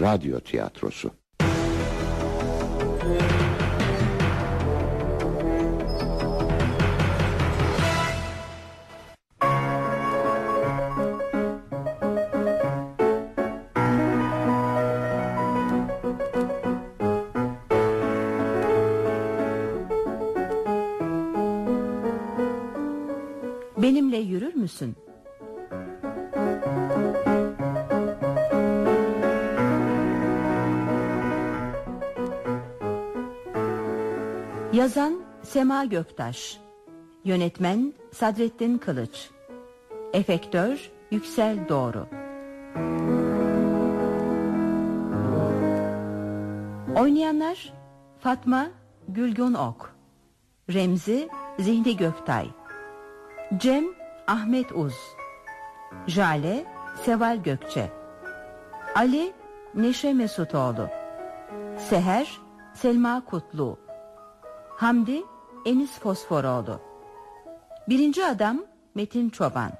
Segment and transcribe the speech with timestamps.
[0.00, 1.10] Radyo tiyatrosu.
[23.76, 25.07] Benimle yürür müsün?
[34.88, 36.60] Yazan Sema Göktaş.
[37.24, 39.30] Yönetmen Sadrettin Kılıç.
[40.12, 42.06] Efektör Yüksel Doğru.
[47.00, 47.72] Oynayanlar
[48.20, 48.66] Fatma
[49.08, 49.94] Gülgün Ok.
[50.72, 52.48] Remzi Zihni Göktay.
[53.56, 53.84] Cem
[54.26, 54.94] Ahmet Uz.
[56.06, 56.66] Jale
[57.04, 57.92] Seval Gökçe.
[58.94, 59.32] Ali
[59.74, 60.88] Neşe Mesutoğlu.
[61.78, 62.38] Seher
[62.74, 63.87] Selma Kutlu
[64.78, 65.22] Hamdi
[65.64, 66.80] Enis Fosforoğlu
[67.88, 69.72] Birinci adam Metin Çoban.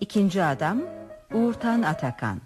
[0.00, 0.82] İkinci adam
[1.34, 2.40] Uğurtan Atakan.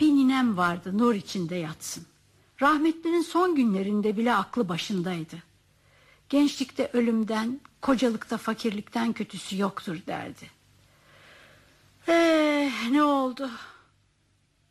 [0.00, 2.15] Bir ninem vardı nur içinde yatsın.
[2.62, 5.36] Rahmetlinin son günlerinde bile aklı başındaydı.
[6.28, 10.50] Gençlikte ölümden, kocalıkta fakirlikten kötüsü yoktur derdi.
[12.08, 13.50] Eh ne oldu?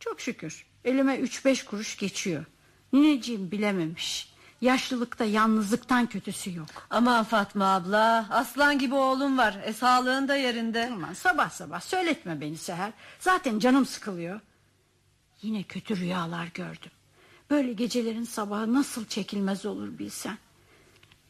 [0.00, 2.44] Çok şükür elime üç beş kuruş geçiyor.
[2.92, 4.36] Nineciğim bilememiş.
[4.60, 6.68] Yaşlılıkta yalnızlıktan kötüsü yok.
[6.90, 12.40] Aman Fatma abla aslan gibi oğlum var e, sağlığın da yerinde Aman sabah sabah söyletme
[12.40, 12.92] beni Seher.
[13.18, 14.40] Zaten canım sıkılıyor.
[15.42, 16.90] Yine kötü rüyalar gördüm.
[17.50, 20.38] Böyle gecelerin sabahı nasıl çekilmez olur bilsen.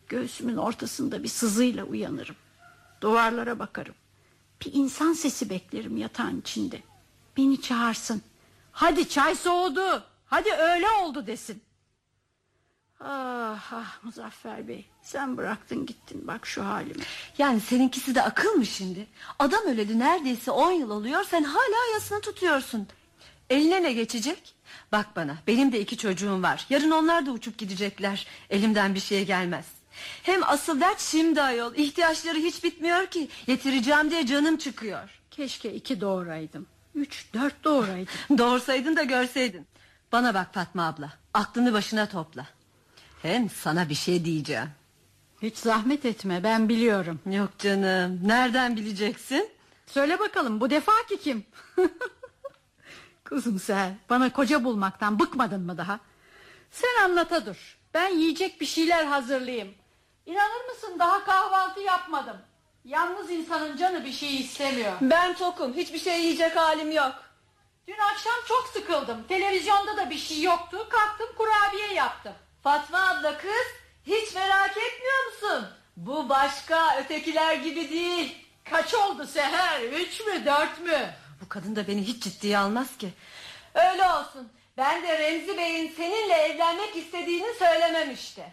[0.09, 2.37] Göğsümün ortasında bir sızıyla uyanırım.
[3.00, 3.94] Duvarlara bakarım.
[4.65, 6.82] Bir insan sesi beklerim yatağın içinde.
[7.37, 8.22] Beni çağırsın.
[8.72, 10.03] Hadi çay soğudu.
[10.27, 11.62] Hadi öyle oldu desin.
[13.00, 17.04] Ah ah Muzaffer Bey sen bıraktın gittin bak şu halime.
[17.38, 19.06] Yani seninkisi de akıl mı şimdi
[19.38, 22.87] Adam öleli neredeyse on yıl oluyor Sen hala yasını tutuyorsun
[23.50, 24.54] Eline ne geçecek
[24.92, 26.66] Bak bana benim de iki çocuğum var.
[26.70, 28.26] Yarın onlar da uçup gidecekler.
[28.50, 29.66] Elimden bir şey gelmez.
[30.22, 31.75] Hem asıl dert şimdi ayol.
[31.75, 33.28] İhtiyaçları hiç bitmiyor ki.
[33.47, 35.20] Yetireceğim diye canım çıkıyor.
[35.31, 36.66] Keşke iki doğuraydım.
[36.94, 38.09] Üç dört doğuraydım.
[38.38, 39.66] Doğursaydın da görseydin.
[40.12, 41.12] Bana bak Fatma abla.
[41.34, 42.47] Aklını başına topla.
[43.22, 44.69] Hem sana bir şey diyeceğim.
[45.42, 47.20] Hiç zahmet etme ben biliyorum.
[47.31, 48.20] Yok canım.
[48.28, 49.50] Nereden bileceksin?
[49.86, 51.44] Söyle bakalım bu defaki kim?
[53.26, 56.00] Kızım sen bana koca bulmaktan bıkmadın mı daha?
[56.70, 57.78] Sen anlata dur.
[57.94, 59.75] Ben yiyecek bir şeyler hazırlayayım.
[60.26, 62.36] İnanır mısın daha kahvaltı yapmadım.
[62.84, 64.92] Yalnız insanın canı bir şey istemiyor.
[65.00, 67.15] Ben tokum hiçbir şey yiyecek halim yok
[67.88, 69.22] Dün akşam çok sıkıldım.
[69.28, 70.88] Televizyonda da bir şey yoktu.
[70.88, 72.32] Kalktım kurabiye yaptım.
[72.62, 73.66] Fatma abla kız
[74.06, 75.69] hiç merak etmiyor musun?
[75.97, 78.47] Bu başka ötekiler gibi değil.
[78.70, 79.81] Kaç oldu Seher?
[79.82, 81.10] Üç mü dört mü?
[81.42, 83.12] Bu kadın da beni hiç ciddiye almaz ki.
[83.74, 84.48] Öyle olsun.
[84.76, 88.52] Ben de Remzi Bey'in seninle evlenmek istediğini söylemem işte.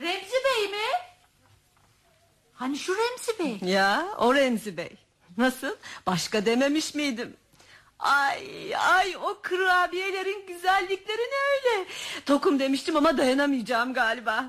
[0.00, 0.86] Remzi Bey mi?
[2.54, 3.68] Hani şu Remzi Bey?
[3.70, 4.96] Ya o Remzi Bey.
[5.36, 5.76] Nasıl?
[6.06, 7.36] Başka dememiş miydim?
[7.98, 11.86] Ay ay o kurabiyelerin güzellikleri öyle.
[12.26, 14.44] Tokum demiştim ama dayanamayacağım galiba.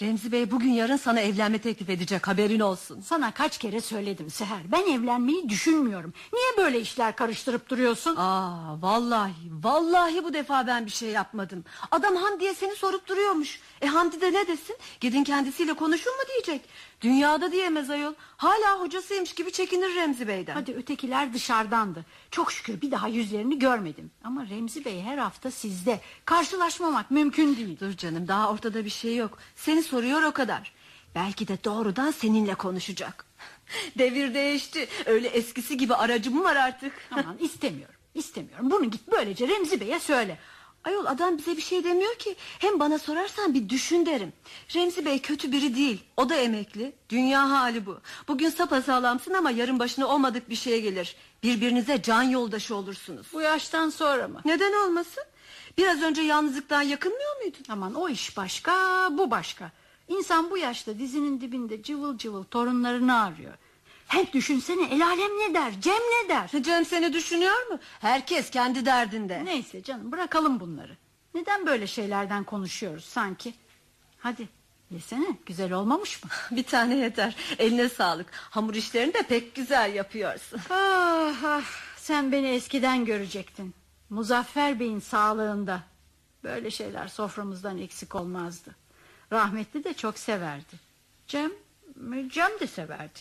[0.00, 3.00] Remzi Bey bugün yarın sana evlenme teklif edecek haberin olsun.
[3.00, 4.72] Sana kaç kere söyledim Seher.
[4.72, 6.12] Ben evlenmeyi düşünmüyorum.
[6.32, 8.16] Niye böyle işler karıştırıp duruyorsun?
[8.16, 9.32] Aa vallahi
[9.62, 11.64] vallahi bu defa ben bir şey yapmadım.
[11.90, 13.60] Adam Hamdi'ye seni sorup duruyormuş.
[13.80, 14.76] E Hamdi de ne desin?
[15.00, 16.68] Gidin kendisiyle konuşun mu diyecek.
[17.00, 18.14] Dünyada diyemez ayol.
[18.36, 20.54] Hala hocasıymış gibi çekinir Remzi Bey'den.
[20.54, 22.04] Hadi ötekiler dışarıdandı.
[22.30, 24.10] Çok şükür bir daha yüzlerini görmedim.
[24.24, 26.00] Ama Remzi Bey her hafta sizde.
[26.24, 27.80] Karşılaşmamak mümkün değil.
[27.80, 29.38] Dur canım daha ortada bir şey yok.
[29.56, 30.72] Seni soruyor o kadar.
[31.14, 33.24] Belki de doğrudan seninle konuşacak.
[33.98, 34.88] Devir değişti.
[35.06, 36.92] Öyle eskisi gibi aracı mı var artık?
[37.10, 37.94] Aman istemiyorum.
[38.14, 38.70] istemiyorum.
[38.70, 40.38] Bunu git böylece Remzi Bey'e söyle.
[40.84, 42.36] Ayol adam bize bir şey demiyor ki.
[42.58, 44.32] Hem bana sorarsan bir düşün derim.
[44.74, 46.04] Remzi Bey kötü biri değil.
[46.16, 46.92] O da emekli.
[47.08, 47.98] Dünya hali bu.
[48.28, 51.16] Bugün sapasağlamsın ama yarın başına olmadık bir şey gelir.
[51.42, 53.26] Birbirinize can yoldaşı olursunuz.
[53.32, 54.40] Bu yaştan sonra mı?
[54.44, 55.24] Neden olmasın?
[55.78, 57.64] Biraz önce yalnızlıktan yakınmıyor muydun?
[57.68, 58.72] Aman o iş başka
[59.10, 59.70] bu başka.
[60.08, 63.54] İnsan bu yaşta dizinin dibinde cıvıl cıvıl torunlarını arıyor.
[64.08, 67.78] Hem düşünsene el alem ne der Cem ne der Cem seni düşünüyor mu?
[68.00, 69.44] Herkes kendi derdinde.
[69.44, 70.96] Neyse canım bırakalım bunları
[71.34, 73.54] Neden böyle şeylerden konuşuyoruz sanki
[74.18, 74.48] Hadi
[74.90, 77.36] yesene güzel olmamış mı Bir tane yeter.
[77.58, 78.26] Eline sağlık.
[78.32, 80.60] Hamur işlerini de pek güzel yapıyorsun.
[80.70, 81.62] ah, ah,
[81.96, 83.74] Sen beni eskiden görecektin
[84.10, 85.80] Muzaffer Bey'in sağlığında
[86.44, 88.76] Böyle şeyler soframızdan eksik olmazdı
[89.32, 90.74] Rahmetli de çok severdi
[91.26, 91.50] Cem,
[92.28, 93.18] Cem de severdi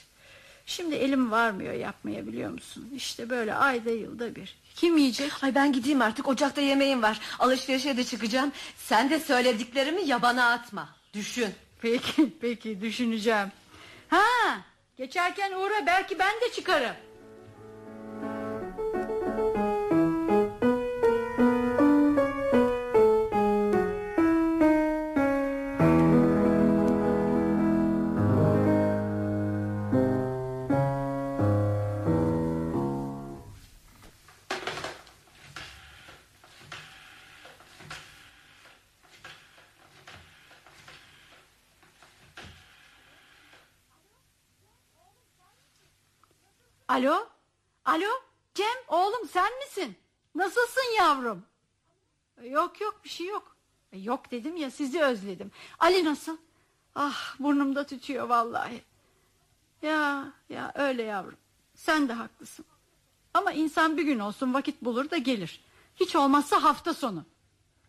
[0.67, 5.73] Şimdi elim varmıyor yapmaya biliyor musun İşte böyle ayda yılda bir Kim yiyecek Ay ben
[5.73, 7.19] gideyim artık ocakta yemeğim var.
[7.39, 8.51] Alışverişe de çıkacağım.
[8.77, 10.89] Sen de söylediklerimi yabana atma.
[11.13, 11.49] Düşün.
[11.81, 13.51] Peki peki düşüneceğim
[14.07, 14.23] Ha
[14.97, 16.95] geçerken uğra belki ben de çıkarım
[46.97, 47.27] Alo?
[47.85, 48.07] Alo?
[48.55, 49.97] Cem oğlum sen misin?
[50.35, 51.43] Nasılsın yavrum?
[52.43, 53.55] Yok yok bir şey yok.
[53.91, 55.51] E, Yok dedim ya sizi özledim.
[55.79, 56.37] Ali nasıl?
[56.95, 58.83] Ah burnumda tütüyor vallahi.
[59.81, 61.37] Ya ya öyle yavrum.
[61.75, 62.65] Sen de haklısın.
[63.33, 65.61] Ama insan bir gün olsun vakit bulur da gelir.
[65.95, 67.25] Hiç olmazsa hafta sonu.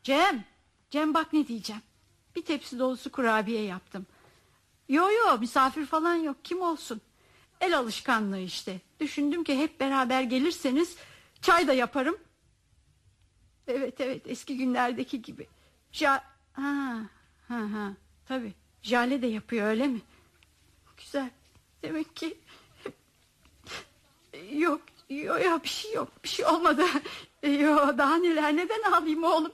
[0.02, 0.44] Cem
[0.90, 1.82] Cem bak ne diyeceğim.
[2.36, 4.06] Bir tepsi dolusu kurabiye yaptım.
[4.88, 6.36] Yo yo misafir falan yok.
[6.44, 7.00] Kim olsun
[7.60, 8.80] El alışkanlığı işte.
[9.00, 10.96] Düşündüm ki hep beraber gelirseniz
[11.42, 12.18] Çay da yaparım.
[13.68, 15.46] Evet evet eski günlerdeki gibi.
[15.92, 17.00] Ja ha,
[17.48, 17.92] ha, ha,
[18.28, 18.52] Tabi
[18.82, 20.00] Jale de yapıyor öyle mi?
[20.96, 21.30] Güzel.
[21.82, 22.38] Demek ki
[24.52, 26.82] Yok yok yok bir şey yok Bir şey olmadı.
[27.42, 29.52] Yok daha neler neden ağlayayım oğlum?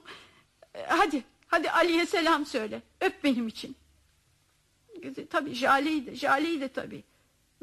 [0.87, 2.81] Hadi hadi Ali'ye selam söyle.
[3.01, 3.75] Öp benim için.
[5.29, 7.03] Tabi Jale'yi de Jale'yi de tabi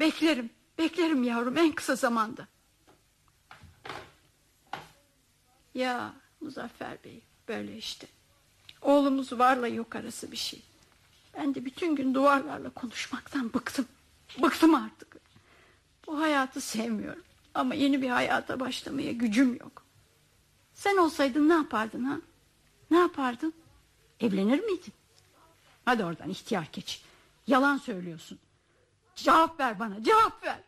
[0.03, 2.47] Beklerim beklerim yavrum en kısa zamanda.
[5.73, 8.07] Ya Muzaffer Bey böyle işte.
[8.81, 10.61] Oğlumuz varla yok arası bir şey.
[11.37, 13.85] Ben de bütün gün duvarlarla konuşmaktan bıktım.
[14.41, 15.17] Bıktım artık.
[16.07, 17.23] Bu hayatı sevmiyorum.
[17.53, 19.83] Ama yeni bir hayata başlamaya gücüm yok.
[20.73, 22.17] Sen olsaydın ne yapardın ha?
[22.91, 23.53] Ne yapardın?
[24.19, 24.93] Evlenir miydin?
[25.85, 26.99] Hadi oradan ihtiyar keçi.
[27.47, 28.39] Yalan söylüyorsun
[29.15, 30.59] Cevap ver bana cevap ver.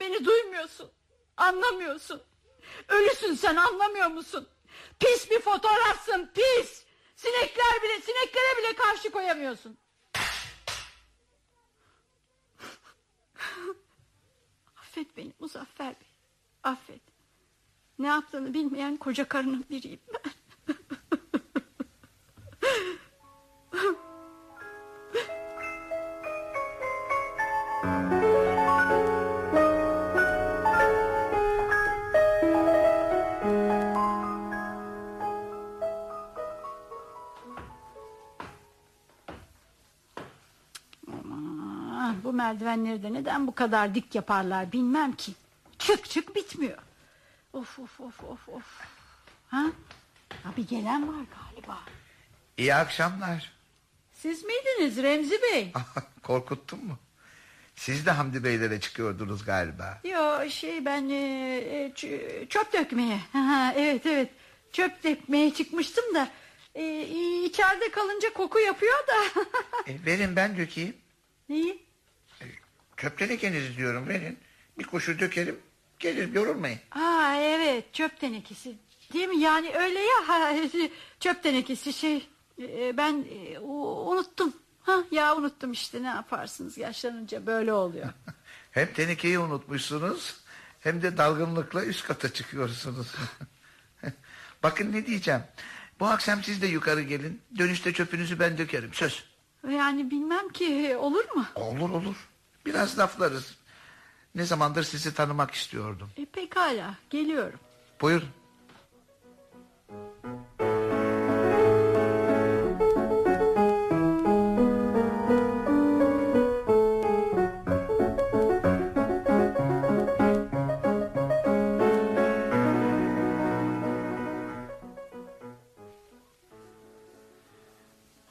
[0.00, 0.90] Beni duymuyorsun
[1.36, 2.22] Anlamıyorsun.
[2.88, 4.48] Ölüsün sen anlamıyor musun?
[5.00, 6.84] Pis bir fotoğrafsın pis.
[7.16, 9.78] Sinekler bile sineklere bile karşı koyamıyorsun.
[14.76, 16.08] Affet beni Muzaffer Bey.
[16.62, 17.02] Affet.
[17.98, 20.32] Ne yaptığını bilmeyen koca karının biriyim ben
[42.54, 45.32] Merdivenleri de neden bu kadar dik yaparlar bilmem ki.
[45.78, 46.78] Çık çık bitmiyor.
[47.52, 48.80] Of of of of of.
[49.48, 49.66] Ha?
[50.56, 51.78] Bir gelen var galiba.
[52.56, 53.52] İyi akşamlar.
[54.12, 55.72] Siz miydiniz Remzi Bey?
[56.22, 56.98] Korkuttun mu?
[57.74, 60.00] Siz de Hamdi Beylere çıkıyordunuz galiba.
[60.04, 61.92] Yo şey ben e, e,
[62.48, 63.20] çöp dökmeye.
[63.32, 64.30] Ha, evet evet.
[64.72, 66.28] Çöp dökmeye çıkmıştım da
[66.74, 67.00] e,
[67.44, 69.40] içeride kalınca koku yapıyor da.
[69.92, 70.96] E, verin ben dökeyim.
[71.48, 71.83] Neyi?
[73.04, 74.38] Çöp tenekenizi diyorum verin.
[74.78, 75.58] Bir kuşu dökerim.
[75.98, 76.78] Gelir yorulmayın.
[76.90, 78.74] Aa evet çöp tenekesi.
[79.12, 79.38] Değil mi?
[79.38, 80.54] Yani öyle ya ha,
[81.20, 84.52] çöp tenekesi şey e, ben e, unuttum.
[84.80, 88.08] Ha ya unuttum işte ne yaparsınız yaşlanınca böyle oluyor.
[88.70, 90.36] Hem tenekeyi unutmuşsunuz
[90.80, 93.14] hem de dalgınlıkla üst kata çıkıyorsunuz.
[94.62, 95.42] Bakın ne diyeceğim.
[96.00, 97.42] Bu akşam siz de yukarı gelin.
[97.58, 99.24] Dönüşte çöpünüzü ben dökerim söz.
[99.70, 101.46] Yani bilmem ki olur mu?
[101.54, 102.16] Olur olur.
[102.66, 103.56] Biraz laflarız.
[104.34, 106.10] Ne zamandır sizi tanımak istiyordum.
[106.16, 107.60] E, pekala geliyorum.
[108.00, 108.28] Buyurun.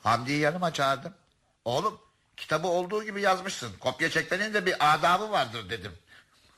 [0.03, 1.13] Hamdi'yi yanıma çağırdım.
[1.65, 1.99] Oğlum
[2.37, 3.71] Kitabı olduğu gibi yazmışsın.
[3.79, 5.91] Kopya çekmenin de bir adabı vardır dedim.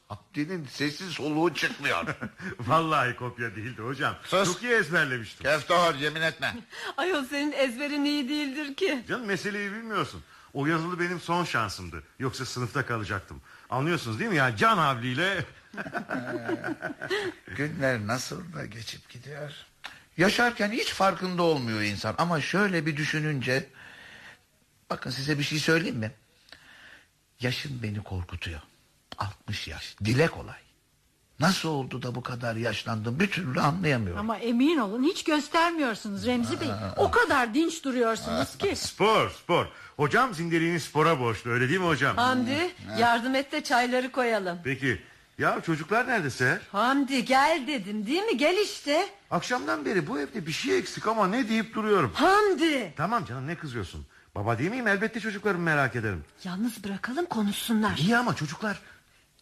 [0.10, 2.06] Abdi'nin sesi soluğu çıkmıyor.
[2.60, 4.16] Vallahi kopya değildi hocam.
[4.24, 4.54] Sus.
[4.54, 5.44] Çok iyi ezberlemiştim.
[5.44, 6.56] Keftor yemin etme.
[6.98, 9.04] Ayol senin ezberin iyi değildir ki.
[9.10, 10.24] Canım meseleyi bilmiyorsun.
[10.54, 12.04] O yazılı benim son şansımdı.
[12.20, 13.42] Yoksa sınıfta kalacaktım.
[13.70, 14.56] Anlıyorsunuz değil mi ya?
[14.56, 15.46] Can havliyle...
[17.58, 19.52] Günler nasıl da geçip gidiyor.
[20.18, 22.16] Yaşarken hiç farkında olmuyor insan.
[22.18, 23.70] Ama şöyle bir düşününce...
[24.90, 26.12] Bakın size bir şey söyleyeyim mi?
[27.42, 28.60] Yaşım beni korkutuyor.
[29.18, 29.96] 60 yaş.
[30.06, 30.56] Dile kolay.
[31.40, 34.20] Nasıl oldu da bu kadar yaşlandım bir türlü anlayamıyorum.
[34.20, 36.68] Ama emin olun hiç göstermiyorsunuz Remzi Bey.
[36.98, 38.76] O kadar dinç duruyorsunuz ki.
[38.76, 39.66] Spor, spor.
[39.98, 42.18] Hocam zindeliğini spora borçlu öyle değil mi hocam?
[42.18, 44.60] Hamdi yardım et de çayları koyalım.
[44.64, 45.02] Peki.
[45.38, 46.60] Ya çocuklar nerede Seher?
[46.72, 49.10] Hamdi gel dedim değil mi gel işte.
[49.32, 52.12] Akşamdan beri bu evde bir şey eksik ama ne deyip duruyorum.
[52.14, 52.94] Hamdi.
[52.98, 54.06] Tamam canım ne kızıyorsun?
[54.36, 54.88] Baba değil miyim?
[54.88, 56.24] Elbette çocuklarımı merak ederim.
[56.44, 57.98] Yalnız bırakalım konuşsunlar.
[57.98, 58.80] İyi ama çocuklar...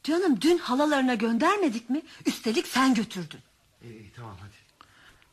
[0.03, 2.01] Canım dün halalarına göndermedik mi?
[2.25, 3.39] Üstelik sen götürdün.
[3.83, 4.53] İyi, tamam hadi.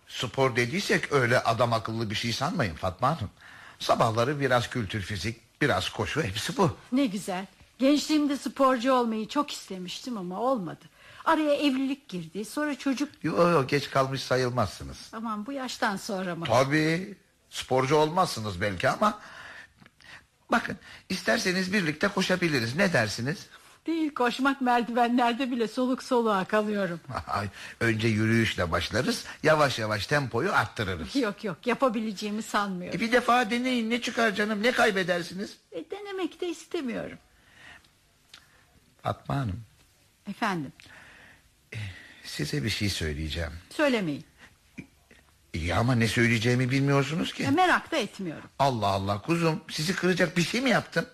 [0.09, 3.31] Spor dediysek öyle adam akıllı bir şey sanmayın Fatma Hanım.
[3.79, 6.77] Sabahları biraz kültür fizik, biraz koşu hepsi bu.
[6.93, 7.47] Ne güzel.
[7.79, 10.85] Gençliğimde sporcu olmayı çok istemiştim ama olmadı.
[11.25, 12.45] Araya evlilik girdi.
[12.45, 13.09] Sonra çocuk...
[13.23, 15.11] Yo yo geç kalmış sayılmazsınız.
[15.13, 16.45] Aman bu yaştan sonra mı?
[16.45, 17.17] Tabii
[17.51, 19.19] sporcu olmazsınız belki ama...
[20.53, 20.77] Bakın
[21.09, 23.47] isterseniz birlikte koşabiliriz ne dersiniz?
[23.87, 27.01] Değil koşmak merdivenlerde bile soluk soluğa kalıyorum.
[27.27, 27.49] Ay,
[27.81, 31.17] Önce yürüyüşle başlarız yavaş yavaş tempoyu arttırırız.
[31.17, 32.99] Yok yok yapabileceğimi sanmıyorum.
[32.99, 35.57] E bir defa deneyin ne çıkar canım ne kaybedersiniz?
[35.73, 37.19] E, denemek de istemiyorum.
[39.03, 39.61] Fatma Hanım
[40.31, 40.73] Efendim
[42.25, 43.53] size bir şey söyleyeceğim.
[43.71, 44.25] söylemeyin.
[45.55, 47.43] İyi ama ne söyleyeceğimi bilmiyorsunuz ki.
[47.43, 48.49] E, merak da etmiyorum.
[48.59, 51.07] Allah Allah kuzum sizi kıracak bir şey mi yaptım?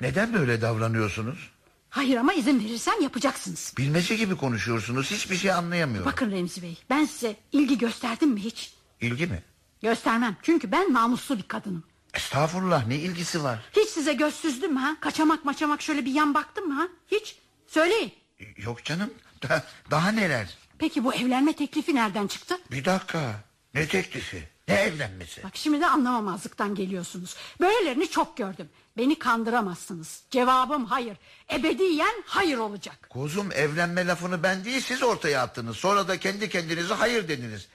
[0.00, 1.50] Neden böyle davranıyorsunuz?
[1.90, 3.74] Hayır ama izin verirsen yapacaksınız.
[3.78, 6.06] Bilmece gibi konuşuyorsunuz hiçbir şey anlayamıyorum.
[6.12, 8.72] Bakın Remzi Bey ben size ilgi gösterdim mi hiç?
[9.00, 9.42] İlgi mi?
[9.82, 11.84] Göstermem çünkü ben namuslu bir kadınım.
[12.14, 13.58] Estağfurullah ne ilgisi var?
[13.76, 14.96] Hiç size göz süzdüm mü ha?
[15.00, 16.88] Kaçamak maçamak şöyle bir yan baktım mı ha?
[17.08, 17.36] Hiç.
[17.66, 18.12] Söyleyin.
[18.56, 19.10] Yok canım
[19.42, 20.56] daha, daha neler?
[20.78, 22.58] Peki bu evlenme teklifi nereden çıktı?
[22.70, 23.34] Bir dakika
[23.74, 25.42] ne teklifi ne evlenmesi?
[25.42, 27.36] Bak şimdi de anlamamazlıktan geliyorsunuz.
[27.60, 28.68] Böylelerini çok gördüm.
[28.96, 30.22] Beni kandıramazsınız.
[30.30, 31.16] Cevabım hayır.
[31.52, 33.06] Ebediyen hayır olacak.
[33.10, 35.76] Kuzum evlenme lafını ben değil siz ortaya attınız.
[35.76, 37.68] Sonra da kendi kendinize hayır dediniz.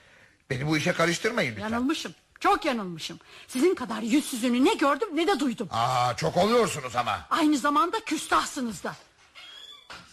[0.50, 1.70] Beni bu işe karıştırmayın lütfen.
[1.70, 2.14] Yanılmışım.
[2.40, 3.20] Çok yanılmışım.
[3.48, 5.68] Sizin kadar yüzsüzünü ne gördüm ne de duydum.
[5.72, 7.28] Aa çok oluyorsunuz ama.
[7.30, 8.96] Aynı zamanda küstahsınız da.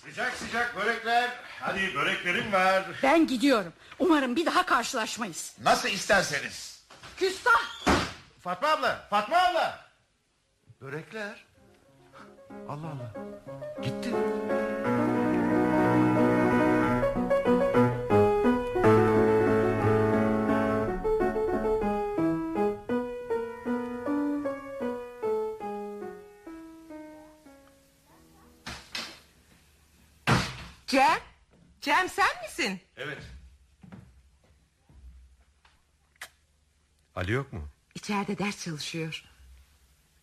[0.04, 1.30] Sıcak sıcak börekler.
[1.60, 2.84] Hadi böreklerim var.
[3.02, 3.72] Ben gidiyorum.
[3.98, 5.56] Umarım bir daha karşılaşmayız.
[5.62, 6.84] Nasıl isterseniz.
[7.16, 7.84] Küstah.
[8.40, 9.78] Fatma abla, Fatma abla.
[10.80, 11.44] Börekler.
[12.68, 13.12] Allah Allah.
[13.82, 14.10] Gitti.
[31.84, 32.80] Cem sen misin?
[32.96, 33.22] Evet.
[37.14, 37.68] Ali yok mu?
[37.94, 39.24] İçeride ders çalışıyor.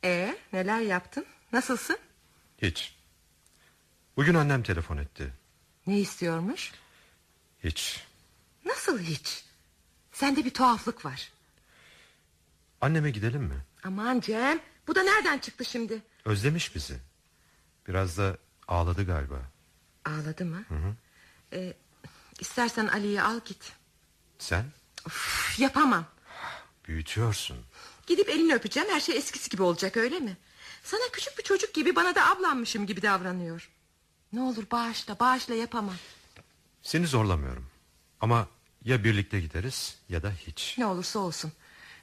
[0.03, 1.25] Ee, neler yaptın?
[1.53, 1.97] Nasılsın?
[2.57, 2.95] Hiç.
[4.17, 5.33] Bugün annem telefon etti.
[5.87, 6.71] Ne istiyormuş?
[7.63, 8.03] Hiç.
[8.65, 9.45] Nasıl hiç?
[10.11, 11.31] Sende bir tuhaflık var.
[12.81, 13.65] Anneme gidelim mi?
[13.83, 16.01] Aman Cem, bu da nereden çıktı şimdi?
[16.25, 16.99] Özlemiş bizi.
[17.87, 18.37] Biraz da
[18.67, 19.41] ağladı galiba.
[20.05, 20.65] Ağladı mı?
[21.53, 21.73] Ee,
[22.39, 23.71] istersen Ali'yi al git.
[24.39, 24.65] Sen
[25.07, 26.05] Üf, yapamam.
[26.87, 27.57] büyütüyorsun.
[28.07, 30.37] Gidip elini öpeceğim, her şey eskisi gibi olacak öyle mi?
[30.83, 33.69] Sana küçük bir çocuk gibi, bana da ablanmışım gibi davranıyor.
[34.33, 35.95] Ne olur bağışla, bağışla yapamam.
[36.81, 37.67] Seni zorlamıyorum.
[38.21, 38.47] Ama
[38.85, 40.75] ya birlikte gideriz ya da hiç.
[40.77, 41.51] Ne olursa olsun.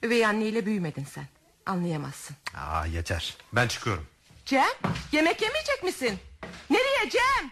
[0.03, 1.27] Üvey anneyle büyümedin sen.
[1.67, 2.37] Anlayamazsın.
[2.55, 3.37] Aa yeter.
[3.53, 4.07] Ben çıkıyorum.
[4.47, 4.65] Cem
[5.13, 6.19] yemek yemeyecek misin?
[6.71, 7.51] Nereye Cem?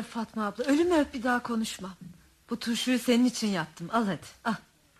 [0.00, 1.90] Öp Fatma abla ölümü öp bir daha konuşma.
[2.50, 4.20] Bu turşuyu senin için yaptım al hadi.
[4.44, 4.54] Al.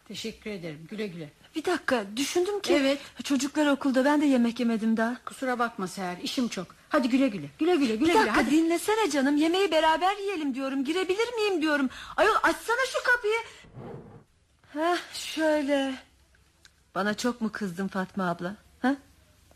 [0.09, 0.87] Teşekkür ederim.
[0.91, 1.31] Güle güle.
[1.57, 2.99] Bir dakika düşündüm ki Evet.
[3.25, 6.17] Çocuklar okulda ben de yemek yemedim daha Kusura bakma Seher.
[6.23, 6.67] işim çok.
[6.89, 7.47] Hadi güle güle.
[7.59, 7.87] Güle güle.
[7.97, 8.15] Güle Bir güle.
[8.15, 8.51] dakika Hadi.
[8.51, 13.39] dinlesene canım yemeği beraber yiyelim diyorum Girebilir miyim diyorum Ayol açsana şu kapıyı
[14.73, 15.95] Heh şöyle
[16.95, 18.97] Bana çok mu kızdın Fatma abla ha?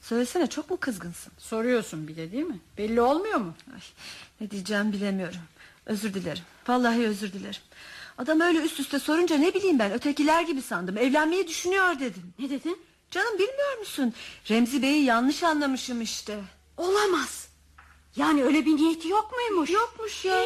[0.01, 1.33] Söylesene çok mu kızgınsın?
[1.39, 2.59] Soruyorsun bir de değil mi?
[2.79, 3.55] Belli olmuyor mu?
[3.75, 3.81] Ay,
[4.45, 5.41] ne diyeceğim bilemiyorum.
[5.87, 6.43] Özür dilerim.
[6.69, 7.61] Vallahi özür dilerim.
[8.19, 10.99] Adam öyle üst üste sorunca ne bileyim ben ötekiler gibi sandım.
[10.99, 12.23] Evlenmeyi düşünüyor dedim.
[12.39, 12.79] Ne dedin?
[13.11, 14.15] Canım bilmiyor musun?
[14.51, 16.41] Remzi Bey'i yanlış anlamışım işte.
[16.77, 17.49] Olamaz.
[18.17, 19.71] Yani öyle bir niyeti yok muymuş?
[19.71, 20.37] Yokmuş ya.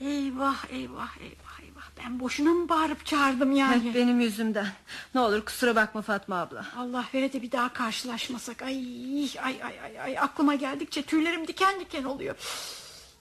[0.00, 1.90] Eyvah eyvah eyvah eyvah.
[2.04, 3.88] Ben boşuna mı bağırıp çağırdım yani?
[3.88, 4.68] Hep benim yüzümden.
[5.14, 6.66] Ne olur kusura bakma Fatma abla.
[6.76, 8.62] Allah vere de bir daha karşılaşmasak.
[8.62, 8.76] Ay
[9.42, 12.36] ay ay ay ay aklıma geldikçe tüylerim diken diken oluyor.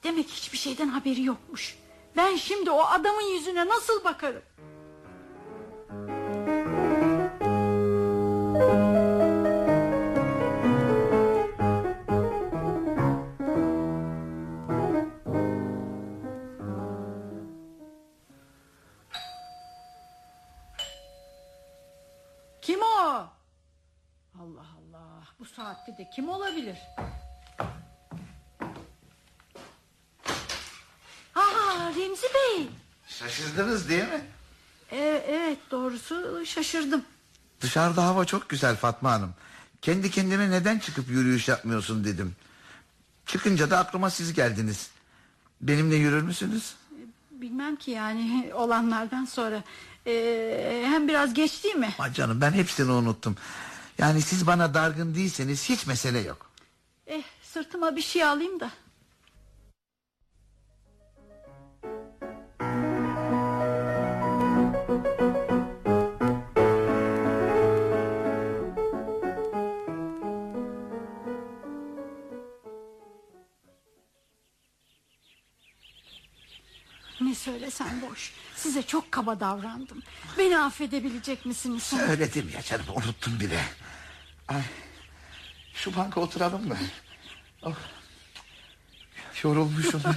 [0.05, 1.77] Demek hiçbir şeyden haberi yokmuş.
[2.15, 4.41] Ben şimdi o adamın yüzüne nasıl bakarım?
[22.61, 23.27] Kim o?
[24.39, 25.23] Allah Allah.
[25.39, 26.77] Bu saatte de kim olabilir?
[31.35, 32.67] Aa Remzi Bey.
[33.35, 34.21] Şaşırdınız değil mi?
[34.91, 37.01] Ee, evet doğrusu şaşırdım.
[37.61, 39.33] Dışarıda hava çok güzel Fatma Hanım.
[39.81, 42.35] Kendi kendine neden çıkıp yürüyüş yapmıyorsun dedim.
[43.25, 44.89] Çıkınca da aklıma siz geldiniz.
[45.61, 46.75] Benimle yürür müsünüz?
[47.31, 49.63] Bilmem ki yani olanlardan sonra.
[50.07, 51.93] Ee, hem biraz geç değil mi?
[51.99, 53.35] Ay canım ben hepsini unuttum.
[53.97, 56.49] Yani siz bana dargın değilseniz hiç mesele yok.
[57.07, 58.71] Eh, sırtıma bir şey alayım da.
[77.45, 78.31] Söylesen boş.
[78.55, 80.03] Size çok kaba davrandım.
[80.37, 81.83] Beni affedebilecek misiniz?
[81.83, 83.61] Söyledim ya canım unuttum bile.
[84.47, 84.61] Ay,
[85.73, 86.77] şu banka oturalım mı?
[87.63, 87.75] Oh,
[89.43, 90.01] yorulmuşum.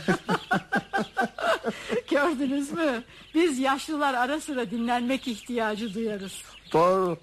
[2.10, 3.02] Gördünüz mü?
[3.34, 6.42] Biz yaşlılar ara sıra dinlenmek ihtiyacı duyarız.
[6.72, 7.18] Doğru.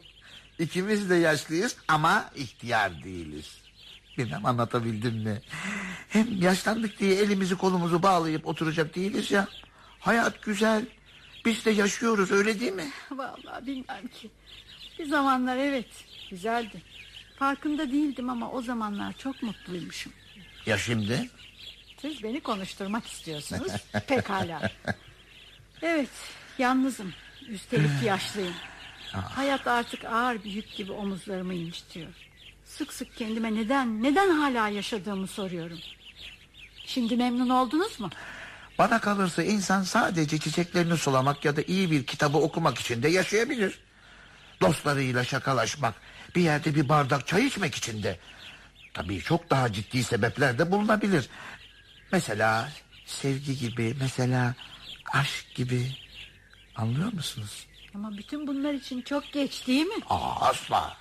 [0.59, 3.57] İkimiz de yaşlıyız ama ihtiyar değiliz.
[4.17, 5.41] Bilmem anlatabildim mi?
[6.09, 9.47] Hem yaşlandık diye elimizi kolumuzu bağlayıp oturacak değiliz ya.
[10.05, 10.85] Hayat güzel.
[11.45, 12.91] Biz de yaşıyoruz öyle değil mi?
[13.11, 14.29] Vallahi bilmem ki.
[14.99, 15.87] Bir zamanlar evet
[16.29, 16.81] güzeldi.
[17.39, 20.13] Farkında değildim ama o zamanlar çok mutluymuşum.
[20.65, 21.29] Ya şimdi?
[22.01, 23.71] Siz beni konuşturmak istiyorsunuz.
[24.07, 24.71] Pekala.
[25.81, 26.09] Evet
[26.57, 27.13] yalnızım.
[27.47, 28.53] Üstelik yaşlıyım.
[29.11, 32.13] Hayat artık ağır bir yük gibi omuzlarımı incitiyor.
[32.65, 35.79] Sık sık kendime neden neden hala yaşadığımı soruyorum.
[36.85, 38.09] Şimdi memnun oldunuz mu?
[38.77, 43.79] Bana kalırsa insan sadece çiçeklerini sulamak ya da iyi bir kitabı okumak için de yaşayabilir.
[44.61, 45.93] Dostlarıyla şakalaşmak,
[46.35, 48.19] bir yerde bir bardak çay içmek için de.
[48.93, 51.29] Tabii çok daha ciddi sebepler de bulunabilir.
[52.11, 52.69] Mesela
[53.05, 54.55] sevgi gibi, mesela
[55.13, 55.91] aşk gibi.
[56.75, 57.67] Anlıyor musunuz?
[57.95, 60.03] Ama bütün bunlar için çok geç değil mi?
[60.09, 60.97] Aa, asla.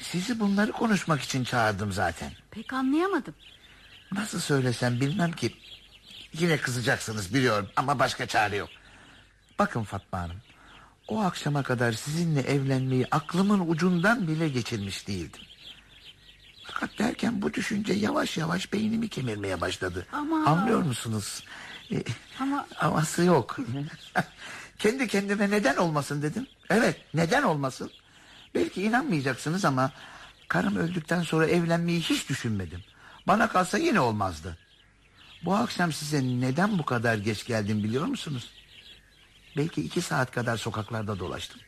[0.00, 2.32] Sizi bunları konuşmak için çağırdım zaten.
[2.50, 3.34] Pek anlayamadım.
[4.12, 5.54] Nasıl söylesem bilmem ki.
[6.38, 8.68] Yine kızacaksınız biliyorum ama başka çare yok.
[9.58, 10.36] Bakın Fatma Hanım.
[11.08, 15.40] O akşama kadar sizinle evlenmeyi aklımın ucundan bile geçirmiş değildim.
[16.64, 20.06] Fakat derken bu düşünce yavaş yavaş beynimi kemirmeye başladı.
[20.12, 21.44] Ama- Anlıyor musunuz?
[21.92, 22.02] Ee,
[22.40, 23.56] Ama- Aması yok.
[24.78, 26.46] Kendi kendime neden olmasın dedim.
[26.70, 27.90] Evet neden olmasın?
[28.54, 29.92] Belki inanmayacaksınız ama...
[30.48, 32.80] ...karım öldükten sonra evlenmeyi hiç düşünmedim.
[33.26, 34.56] Bana kalsa yine olmazdı.
[35.46, 38.50] Bu akşam size neden bu kadar geç geldim biliyor musunuz?
[39.56, 41.60] Belki iki saat kadar sokaklarda dolaştım.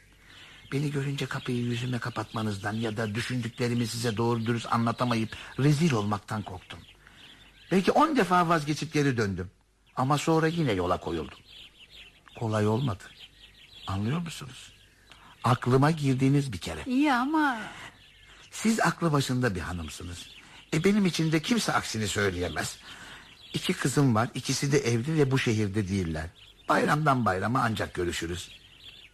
[0.72, 6.78] Beni görünce kapıyı yüzüme kapatmanızdan ya da düşündüklerimi size doğru dürüst anlatamayıp rezil olmaktan korktum.
[7.70, 9.50] Belki on defa vazgeçip geri döndüm.
[9.96, 11.38] Ama sonra yine yola koyuldum.
[12.38, 13.04] Kolay olmadı.
[13.86, 14.72] Anlıyor musunuz?
[15.44, 16.82] Aklıma girdiniz bir kere.
[16.86, 17.58] İyi ama
[18.50, 20.26] Siz aklı başında bir hanımsınız.
[20.74, 22.78] E benim için de kimse aksini söyleyemez.
[23.54, 26.26] İki kızım var, ikisi de evli ve bu şehirde değiller.
[26.68, 28.50] Bayramdan bayrama ancak görüşürüz.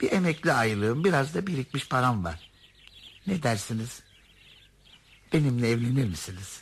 [0.01, 2.51] Bir emekli aylığım, biraz da birikmiş param var.
[3.27, 4.03] Ne dersiniz?
[5.33, 6.61] Benimle evlenir misiniz?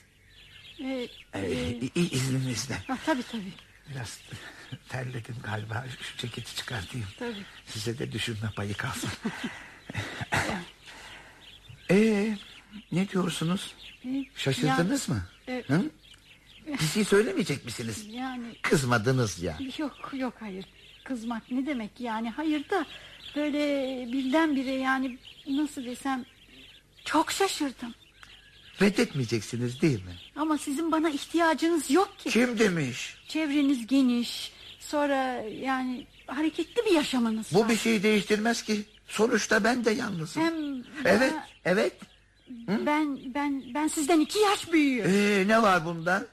[0.80, 2.74] e, Ee, i- izninizle.
[2.87, 3.52] ha, tabii tabii.
[3.90, 4.18] Biraz
[4.88, 5.85] terledim galiba.
[6.02, 7.06] Şu ceketi çıkartayım.
[7.18, 7.44] Tabii.
[7.66, 9.11] Size de düşünme payı kalsın.
[11.90, 12.38] Ee,
[12.92, 13.74] ne diyorsunuz?
[14.04, 15.22] E, Şaşırdınız mı?
[15.48, 15.90] e- Hı?
[16.66, 18.07] Bir şey söylemeyecek misiniz?
[18.11, 19.59] Yani Kızmadınız ya.
[19.79, 20.64] yok yok hayır.
[21.05, 22.87] Kızmak ne demek yani hayır da
[23.37, 23.59] böyle
[24.12, 26.25] birdenbire yani nasıl desem
[27.05, 27.94] çok şaşırdım.
[28.81, 30.12] Reddetmeyeceksiniz değil mi?
[30.37, 32.31] Ama sizin bana ihtiyacınız yok ki.
[32.31, 33.14] Kim demiş?
[33.29, 34.53] Çevreniz geniş.
[34.81, 35.16] Sonra
[35.62, 37.68] yani hareketli bir yaşamınız Bu var.
[37.68, 38.83] bir şey değiştirmez ki.
[39.09, 40.42] Sonuçta ben de yalnızım.
[40.42, 40.55] Hem
[41.05, 41.92] Evet, bana- evet.
[42.87, 45.05] ben ben ben sizden iki yaş büyüğüm.
[45.09, 46.27] Ee, ne var bunda?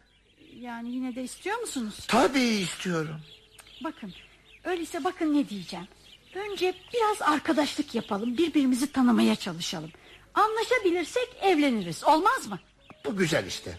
[0.60, 2.06] Yani yine de istiyor musunuz?
[2.08, 3.22] Tabii istiyorum.
[3.84, 4.14] Bakın
[4.64, 5.88] öyleyse bakın ne diyeceğim.
[6.36, 8.38] Önce biraz arkadaşlık yapalım.
[8.38, 9.90] Birbirimizi tanımaya çalışalım.
[10.34, 12.04] Anlaşabilirsek evleniriz.
[12.04, 12.60] Olmaz mı?
[13.06, 13.78] Bu güzel işte.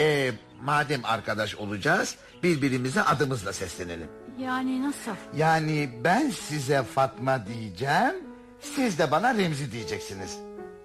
[0.00, 4.08] Ee, madem arkadaş olacağız, birbirimize adımızla seslenelim.
[4.40, 5.12] Yani nasıl?
[5.36, 8.14] Yani ben size Fatma diyeceğim,
[8.60, 10.38] siz de bana Remzi diyeceksiniz.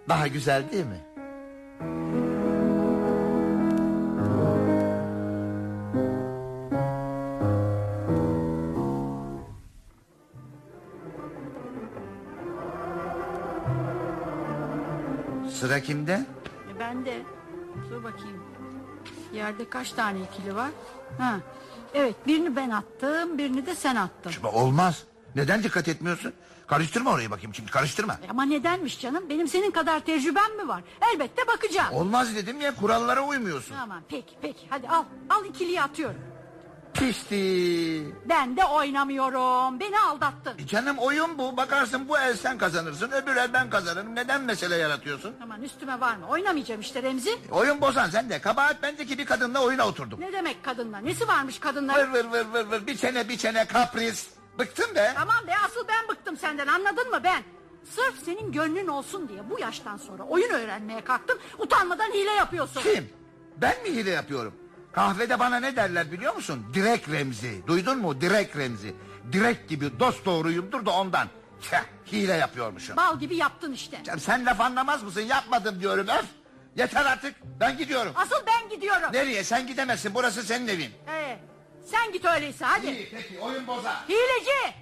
[0.10, 1.13] Daha güzel değil mi?
[15.64, 16.26] Sıra kimde?
[16.76, 17.22] E ben de.
[17.90, 18.44] Dur bakayım.
[19.34, 20.70] Yerde kaç tane ikili var?
[21.20, 21.40] Ha.
[21.94, 24.32] Evet birini ben attım birini de sen attın.
[24.32, 25.04] Şimdi olmaz.
[25.36, 26.34] Neden dikkat etmiyorsun?
[26.68, 28.14] Karıştırma orayı bakayım şimdi karıştırma.
[28.14, 29.24] E Ama nedenmiş canım?
[29.30, 30.84] Benim senin kadar tecrübem mi var?
[31.14, 31.94] Elbette bakacağım.
[31.94, 33.76] Olmaz dedim ya kurallara uymuyorsun.
[33.76, 35.04] Tamam peki peki hadi al.
[35.30, 36.22] Al ikiliyi atıyorum.
[36.94, 38.16] Pisti.
[38.26, 39.80] Ben de oynamıyorum.
[39.80, 40.66] Beni aldattın.
[40.68, 41.58] Canım oyun bu.
[41.58, 44.16] Bakarsın bu el sen kazanırsın öbür el ben kazanırım.
[44.16, 45.36] Neden mesele yaratıyorsun?
[45.44, 46.28] Aman üstüme var mı?
[46.30, 47.38] Oynamayacağım işte Remzi.
[47.52, 48.42] Oyun bozan sen de.
[48.42, 50.22] Kabahat bendeki bir kadınla oyuna oturdum.
[50.22, 51.06] Ne demek kadınlar?
[51.06, 51.96] Nesi varmış kadınlar?
[51.96, 52.88] Vır vır vır vır vır.
[52.88, 54.28] Bir çene bir çene kapris.
[54.60, 55.12] Bıktım be.
[55.16, 57.44] Tamam be asıl ben bıktım senden anladın mı ben?
[57.96, 61.40] Sırf senin gönlün olsun diye bu yaştan sonra oyun öğrenmeye kalktın.
[61.58, 62.82] Utanmadan hile yapıyorsun.
[62.82, 63.10] Kim?
[63.58, 64.54] Ben mi hile yapıyorum?
[64.94, 66.66] Kahvede bana ne derler biliyor musun?
[66.74, 67.68] Direk Remzi.
[67.68, 68.22] Duydun mu?
[68.22, 68.96] Direk Remzi.
[69.32, 71.28] Direk gibi dost doğruyumdur da ondan.
[71.62, 71.78] Tüh,
[72.12, 72.98] hile yapıyormuşum.
[72.98, 74.04] Bal gibi yaptın işte.
[74.04, 75.22] Canım sen laf anlamaz mısın?
[75.22, 76.26] Yapmadım diyorum öf.
[76.76, 77.36] Yeter artık.
[77.60, 78.12] Ben gidiyorum.
[78.16, 79.14] Asıl ben gidiyorum.
[79.14, 79.44] Nereye?
[79.44, 80.16] Sen gidemezsin.
[80.16, 80.92] Burası senin evin.
[81.08, 81.40] Ee,
[81.92, 82.86] sen git öyleyse hadi.
[82.88, 83.96] İyi peki oyun bozar.
[84.10, 84.76] Hileci.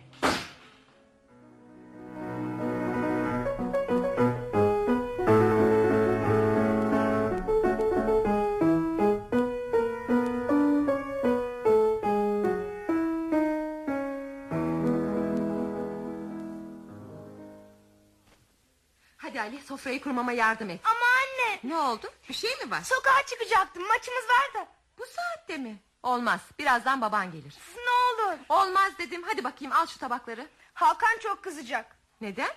[19.42, 20.80] Ali sofrayı kurmama yardım et.
[20.84, 22.12] Ama anne Ne oldu?
[22.30, 22.82] Bir şey mi var?
[22.82, 24.68] sokağa çıkacaktım maçımız var da.
[24.98, 25.80] Bu saatte mi?
[26.04, 26.40] Olmaz.
[26.60, 27.54] Birazdan baban gelir.
[27.76, 27.92] Ne
[28.24, 28.38] olur.
[28.50, 29.24] Olmaz dedim.
[29.24, 30.48] Hadi bakayım al şu tabakları.
[30.74, 31.96] Hakan çok kızacak.
[32.22, 32.52] Neden?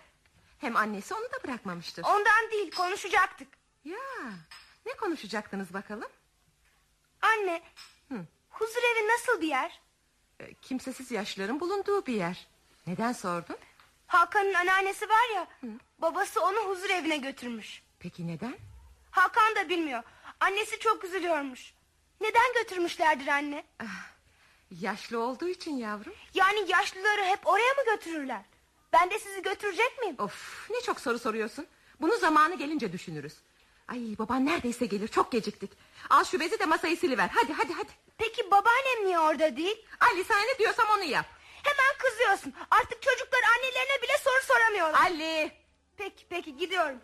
[0.58, 2.04] Hem annesi onu da bırakmamıştır.
[2.04, 3.48] Ondan değil konuşacaktık.
[3.84, 3.98] Ya
[4.86, 6.08] ne konuşacaktınız bakalım?
[7.22, 7.62] Anne
[8.08, 8.14] Hı.
[8.50, 9.80] huzur evi nasıl bir yer?
[10.40, 12.46] Ee, kimsesiz yaşlıların bulunduğu bir yer.
[12.86, 13.56] Neden sordun?
[14.06, 15.46] Hakan'ın anneannesi var ya
[16.04, 17.82] babası onu huzur evine götürmüş.
[18.00, 18.56] Peki neden?
[19.10, 20.02] Hakan da bilmiyor.
[20.40, 21.74] Annesi çok üzülüyormuş.
[22.20, 23.64] Neden götürmüşlerdir anne?
[24.70, 26.14] Yaşlı olduğu için yavrum.
[26.34, 28.42] Yani yaşlıları hep oraya mı götürürler?
[28.92, 30.16] Ben de sizi götürecek miyim?
[30.18, 31.66] Of ne çok soru soruyorsun.
[32.00, 33.34] Bunu zamanı gelince düşünürüz.
[33.88, 35.70] Ay baban neredeyse gelir çok geciktik.
[36.10, 37.30] Al şu bezi de masayı siliver.
[37.34, 37.90] Hadi hadi hadi.
[38.18, 39.86] Peki babaannem niye orada değil?
[40.00, 41.26] Ali sana ne diyorsam onu yap.
[41.62, 42.54] Hemen kızıyorsun.
[42.70, 45.00] Artık çocuklar annelerine bile soru soramıyorlar.
[45.00, 45.63] Ali.
[45.96, 46.98] Peki peki gidiyorum.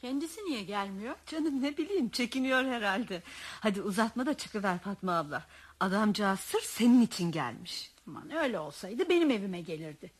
[0.00, 1.14] Kendisi niye gelmiyor?
[1.26, 3.22] Canım ne bileyim çekiniyor herhalde.
[3.60, 5.46] Hadi uzatma da çıkıver Fatma abla.
[5.80, 7.92] Adamcağız sırf senin için gelmiş.
[8.08, 10.12] Aman öyle olsaydı benim evime gelirdi.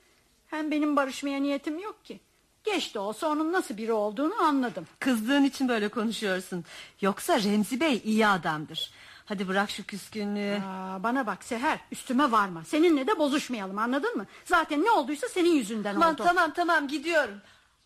[0.46, 2.20] Hem benim barışmaya niyetim yok ki.
[2.64, 4.86] Geç de olsa onun nasıl biri olduğunu anladım.
[5.00, 6.64] Kızdığın için böyle konuşuyorsun.
[7.00, 8.90] Yoksa Remzi Bey iyi adamdır.
[9.24, 10.62] Hadi bırak şu küskünlüğü.
[10.66, 12.64] Aa, bana bak Seher üstüme varma.
[12.64, 14.26] Seninle de bozuşmayalım anladın mı?
[14.44, 16.22] Zaten ne olduysa senin yüzünden Tamam oldu.
[16.24, 17.40] tamam tamam gidiyorum.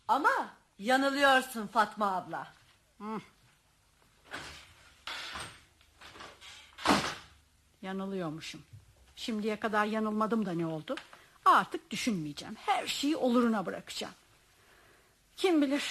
[0.07, 0.29] Ama
[0.79, 2.47] yanılıyorsun Fatma abla.
[7.81, 8.61] Yanılıyormuşum.
[9.15, 10.95] Şimdiye kadar yanılmadım da ne oldu?
[11.45, 12.55] Artık düşünmeyeceğim.
[12.65, 14.13] Her şeyi oluruna bırakacağım.
[15.39, 15.83] Kim bilir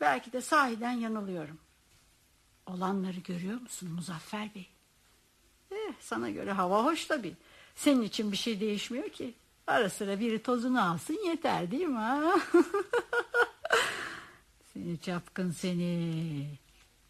[0.00, 1.58] belki de sahiden yanılıyorum.
[2.66, 4.68] Olanları görüyor musun Muzaffer Bey?
[5.70, 7.36] Eh, sana göre hava hoş tabii.
[7.74, 9.34] Senin için bir şey değişmiyor ki.
[9.66, 12.30] Ara sıra biri tozunu alsın yeter değil mi?
[14.72, 16.58] Seni çapkın seni.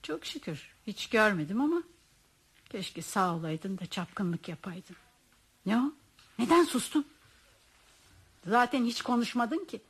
[0.03, 1.83] Çok şükür hiç görmedim ama
[2.71, 4.97] keşke sağ olaydın da çapkınlık yapaydın.
[5.67, 5.93] Ne o?
[6.39, 7.07] Neden sustun?
[8.47, 9.81] Zaten hiç konuşmadın ki.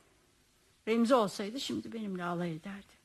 [0.87, 2.95] Remzi olsaydı şimdi benimle alay ederdi.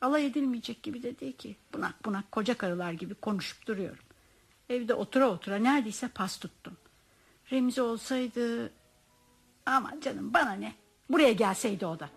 [0.00, 1.56] Alay edilmeyecek gibi de değil ki.
[1.74, 4.04] Bunak bunak koca karılar gibi konuşup duruyorum.
[4.68, 6.76] Evde otura otura neredeyse pas tuttum.
[7.52, 8.72] Remzi olsaydı...
[9.66, 10.74] Aman canım bana ne.
[11.10, 12.10] Buraya gelseydi o da.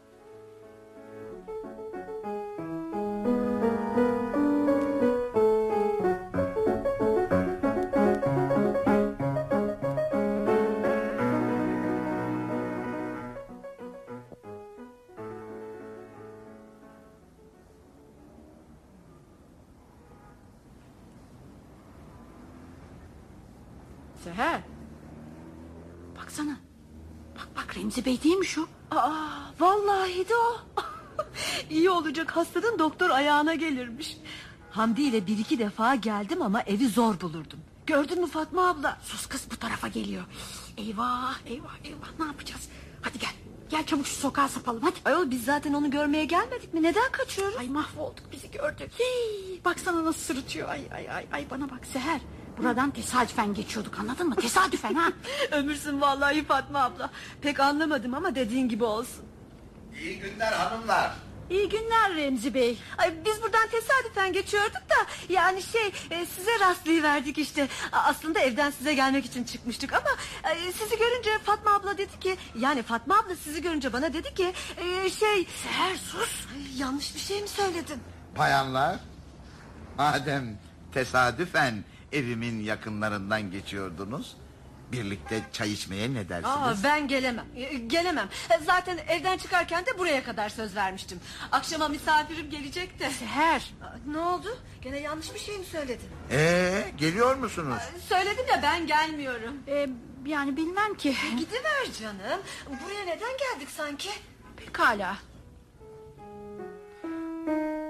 [27.94, 28.68] Remzi Bey değil mi şu?
[28.92, 29.12] Aa,
[29.60, 30.58] vallahi de o.
[31.70, 34.18] İyi olacak hastanın doktor ayağına gelirmiş.
[34.72, 37.60] Hamdi ile bir iki defa geldim ama evi zor bulurdum.
[37.86, 38.98] Gördün mü Fatma abla?
[39.04, 40.24] Sus kız bu tarafa geliyor.
[40.78, 42.70] Eyvah eyvah eyvah ne yapacağız?
[43.02, 43.34] Hadi gel.
[43.70, 44.96] Gel çabuk şu sokağa sapalım hadi.
[45.06, 46.84] Ayol biz zaten onu görmeye gelmedik mi?
[46.84, 47.58] Neden kaçıyoruz?
[47.58, 48.90] Ay mahvolduk bizi gördü.
[49.00, 50.70] Hii, baksana nasıl sırıtıyor.
[50.70, 52.22] Ay ay ay ay bana bak Seher.
[52.58, 54.36] Buradan tesadüfen geçiyorduk anladın mı?
[54.36, 55.10] Tesadüfen ha.
[55.52, 57.10] Ömürsün vallahi Fatma abla.
[57.42, 59.26] Pek anlamadım ama dediğin gibi olsun.
[60.02, 61.12] İyi günler hanımlar.
[61.50, 62.78] İyi günler Remzi Bey.
[62.98, 64.96] Ay biz buradan tesadüfen geçiyorduk da
[65.30, 67.68] yani şey e, size rastlayıverdik işte.
[67.92, 70.10] Aslında evden size gelmek için çıkmıştık ama
[70.54, 74.54] e, sizi görünce Fatma abla dedi ki yani Fatma abla sizi görünce bana dedi ki
[74.78, 76.46] e, şey Seher sus.
[76.56, 78.00] Ay, yanlış bir şey mi söyledim?
[78.38, 78.96] Bayanlar,
[79.98, 80.58] madem
[80.94, 81.84] tesadüfen
[82.14, 84.38] evimin yakınlarından geçiyordunuz,
[84.92, 86.56] birlikte çay içmeye ne dersiniz?
[86.56, 87.46] Aa, ben gelemem.
[87.56, 88.30] E, Gelemem.
[88.50, 91.20] E, Zaten evden çıkarken de buraya kadar söz vermiştim.
[91.52, 93.10] Akşama misafirim gelecek de.
[93.10, 93.74] Seher.
[94.08, 94.58] Ne oldu?
[94.82, 96.08] Gene yanlış bir şey mi söyledim?
[96.32, 97.78] Ee, geliyor musunuz?
[98.10, 99.56] Söyledim ya ben gelmiyorum.
[99.68, 99.90] Ee,
[100.26, 101.16] yani bilmem ki.
[101.40, 102.40] Gidiver canım.
[102.68, 104.10] Buraya neden geldik sanki?
[104.58, 105.18] Pekala.
[107.48, 107.83] Ee,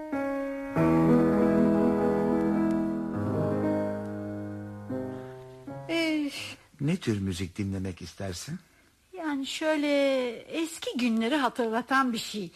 [6.83, 8.59] Ne tür müzik dinlemek istersin?
[9.17, 12.51] yani şöyle eski günleri hatırlatan bir şey.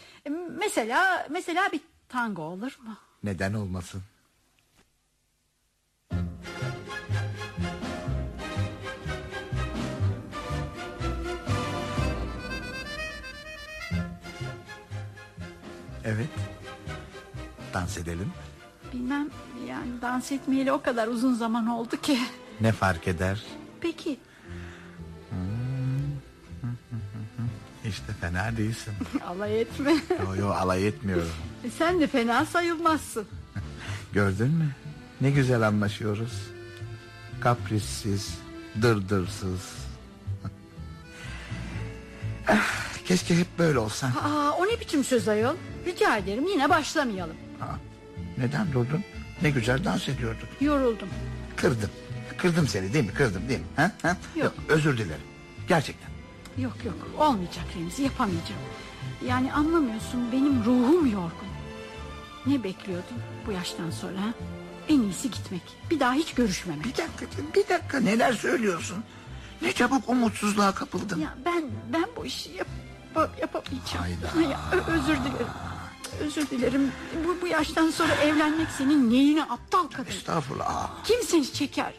[0.60, 2.98] Mesela mesela bir tango olur mu?
[3.24, 4.02] Neden olmasın?
[16.06, 16.30] Evet.
[17.74, 18.32] Dans edelim.
[18.94, 19.30] Bilmem
[19.68, 22.20] yani dans etmeyeli o kadar uzun zaman oldu ki.
[22.62, 23.44] Ne fark eder?
[23.82, 24.20] Peki
[27.86, 28.94] İşte fena değilsin.
[29.28, 29.96] alay etme.
[30.24, 31.30] yo yo alay etmiyorum.
[31.78, 33.28] Sen de fena sayılmazsın.
[34.14, 34.70] Gördün mü?
[35.22, 36.34] Ne güzel anlaşıyoruz.
[37.42, 38.38] Kaprissiz,
[38.82, 39.62] dırdırsız.
[42.50, 44.12] Ah, Keşke hep böyle olsan.
[44.12, 45.56] Aa, o ne biçim söz ayol?
[45.86, 47.36] Rica ederim yine başlamayalım.
[47.62, 47.66] Aa,
[48.38, 49.04] Neden durdun?
[49.42, 50.48] Ne güzel dans ediyorduk.
[50.62, 51.10] Yoruldum.
[51.56, 51.90] Kırdım.
[52.38, 53.14] Kırdım seni değil mi?
[53.14, 53.66] Kırdım değil mi?
[53.76, 53.92] Ha?
[54.02, 54.18] Ha?
[54.36, 54.54] Yok.
[54.70, 55.22] özür dilerim.
[55.68, 56.10] Gerçekten.
[56.58, 58.62] Yok yok olmayacak Remzi yapamayacağım.
[59.28, 61.48] Yani anlamıyorsun benim ruhum yorgun.
[62.46, 64.34] Ne bekliyordun bu yaştan sonra ha?
[64.90, 65.62] En iyisi gitmek.
[65.92, 66.86] Bir daha hiç görüşmemek.
[66.86, 68.98] Bir dakika, bir dakika neler söylüyorsun?
[69.62, 71.20] Ne çabuk umutsuzluğa kapıldın.
[71.20, 72.68] Ya ben ben bu işi yap,
[73.42, 74.06] yapamayacağım.
[74.34, 74.50] Hayda.
[74.52, 75.48] Ya, özür dilerim.
[76.20, 76.92] Özür dilerim.
[77.26, 80.10] Bu, bu yaştan sonra evlenmek senin neyine aptal kadın.
[80.10, 80.90] Estağfurullah.
[81.04, 81.94] Kim seni çeker?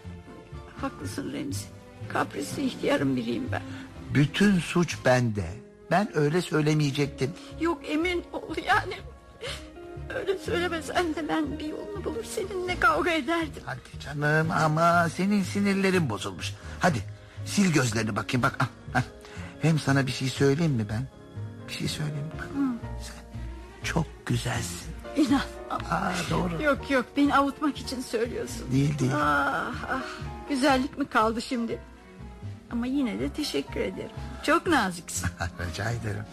[0.80, 1.64] Haklısın Remzi.
[2.08, 3.62] Kaprisli ihtiyarım biriyim ben.
[4.14, 5.44] bütün suç bende.
[5.90, 7.30] Ben öyle söylemeyecektim.
[7.60, 8.94] Yok emin ol yani.
[10.14, 13.62] Öyle söylemesen de ben bir yolunu bulur seninle kavga ederdim.
[13.66, 16.54] Hadi canım ama senin sinirlerin bozulmuş.
[16.80, 16.98] Hadi
[17.52, 18.56] sil gözlerini bakayım bak.
[18.60, 19.02] ah, ah.
[19.62, 21.06] Hem sana bir şey söyleyeyim mi ben?
[21.68, 22.32] Bir şey söyleyeyim mi?
[22.38, 22.48] Bak,
[23.02, 23.40] sen
[23.84, 24.88] çok güzelsin.
[25.16, 25.40] İnan.
[25.70, 26.62] Aa, doğru.
[26.62, 28.72] Yok yok beni avutmak için söylüyorsun.
[28.72, 29.12] Değil değil.
[29.14, 30.02] Ah ah
[30.48, 31.78] güzellik mi kaldı şimdi?
[32.70, 34.10] Ama yine de teşekkür ederim.
[34.42, 35.28] Çok naziksin.
[35.70, 36.24] Rica ederim.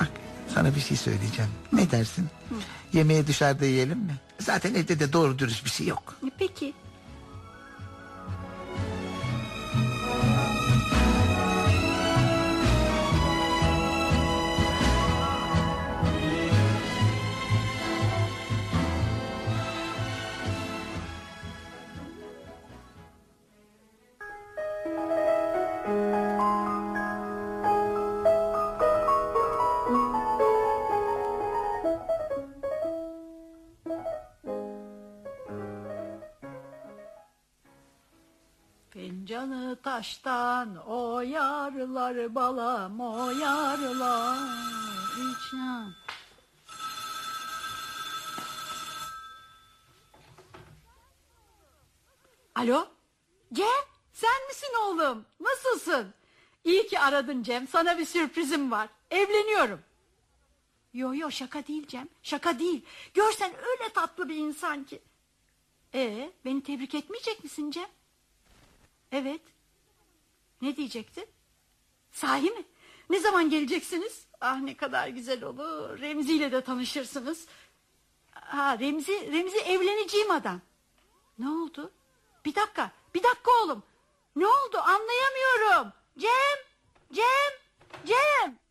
[0.00, 0.08] Bak
[0.54, 1.50] sana bir şey söyleyeceğim.
[1.72, 2.26] Ne dersin?
[2.92, 4.14] Yemeği dışarıda yiyelim mi?
[4.40, 6.16] Zaten evde de doğru dürüst bir şey yok.
[6.26, 6.74] E, Peki.
[39.24, 44.38] Canı taştan oyarlar balam oyarlar
[45.14, 45.86] içine.
[52.54, 52.88] Alo?
[53.52, 53.66] Cem
[54.12, 55.26] sen misin oğlum?
[55.40, 56.14] Nasılsın?
[56.64, 57.68] İyi ki aradın Cem.
[57.68, 58.88] Sana bir sürprizim var.
[59.10, 59.80] Evleniyorum.
[60.94, 62.08] Yo yo şaka değil Cem.
[62.22, 62.84] Şaka değil.
[63.14, 65.02] Görsen öyle tatlı bir insan ki.
[65.94, 67.88] Ee, beni tebrik etmeyecek misin Cem?
[69.12, 69.40] Evet.
[70.62, 71.26] Ne diyecektin?
[72.12, 72.64] Sahi mi?
[73.10, 74.26] Ne zaman geleceksiniz?
[74.40, 76.00] Ah ne kadar güzel olur.
[76.00, 77.46] Remzi ile de tanışırsınız.
[78.32, 80.60] Ha Remzi, Remzi evleneceğim adam.
[81.38, 81.92] Ne oldu?
[82.44, 83.82] Bir dakika, bir dakika oğlum.
[84.36, 85.92] Ne oldu anlayamıyorum.
[86.18, 86.58] Cem,
[87.12, 87.52] Cem,
[88.06, 88.61] Cem.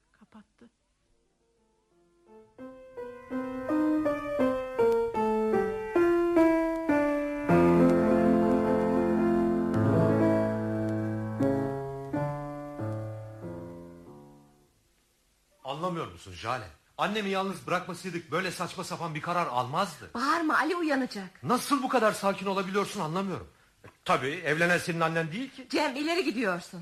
[15.71, 16.67] Anlamıyor musun Jale?
[16.97, 20.09] Annemi yalnız bırakmasaydık böyle saçma sapan bir karar almazdı.
[20.13, 21.43] Bağırma Ali uyanacak.
[21.43, 23.47] Nasıl bu kadar sakin olabiliyorsun anlamıyorum.
[23.85, 25.67] E, tabii evlenen senin annen değil ki.
[25.69, 26.81] Cem ileri gidiyorsun.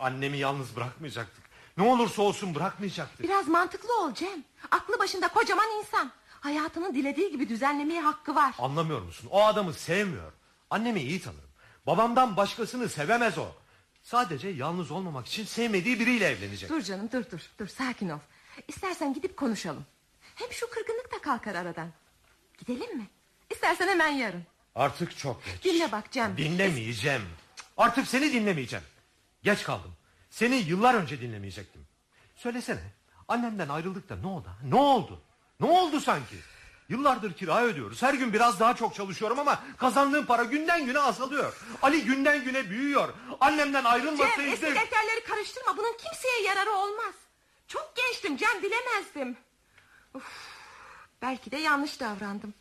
[0.00, 1.44] Annemi yalnız bırakmayacaktık.
[1.76, 3.22] Ne olursa olsun bırakmayacaktık.
[3.22, 4.44] Biraz mantıklı ol Cem.
[4.70, 6.12] Aklı başında kocaman insan.
[6.40, 8.54] Hayatının dilediği gibi düzenlemeye hakkı var.
[8.58, 9.28] Anlamıyor musun?
[9.30, 10.32] O adamı sevmiyor.
[10.70, 11.50] Annemi iyi tanırım.
[11.86, 13.46] Babamdan başkasını sevemez o.
[14.06, 16.70] Sadece yalnız olmamak için sevmediği biriyle evlenecek.
[16.70, 18.18] Dur canım dur dur dur sakin ol.
[18.68, 19.84] İstersen gidip konuşalım.
[20.34, 21.88] Hem şu kırgınlık da kalkar aradan.
[22.58, 23.06] Gidelim mi?
[23.50, 24.42] İstersen hemen yarın.
[24.74, 25.64] Artık çok geç.
[25.64, 26.36] Dinle bak Cem.
[26.36, 27.22] Dinlemeyeceğim.
[27.76, 28.84] Artık seni dinlemeyeceğim.
[29.42, 29.92] Geç kaldım.
[30.30, 31.86] Seni yıllar önce dinlemeyecektim.
[32.36, 32.82] Söylesene.
[33.28, 34.48] Annemden ayrıldık da ne oldu?
[34.64, 35.22] Ne oldu?
[35.60, 36.36] Ne oldu sanki?
[36.88, 38.02] Yıllardır kira ödüyoruz.
[38.02, 41.56] Her gün biraz daha çok çalışıyorum ama kazandığım para günden güne azalıyor.
[41.82, 43.08] Ali günden güne büyüyor.
[43.40, 44.42] Annemden Cem ayrılmasaydı...
[44.42, 45.76] eski defterleri karıştırma.
[45.76, 47.14] Bunun kimseye yararı olmaz.
[47.68, 49.36] Çok gençtim Cem bilemezdim.
[50.14, 50.24] Uf,
[51.22, 52.54] belki de yanlış davrandım.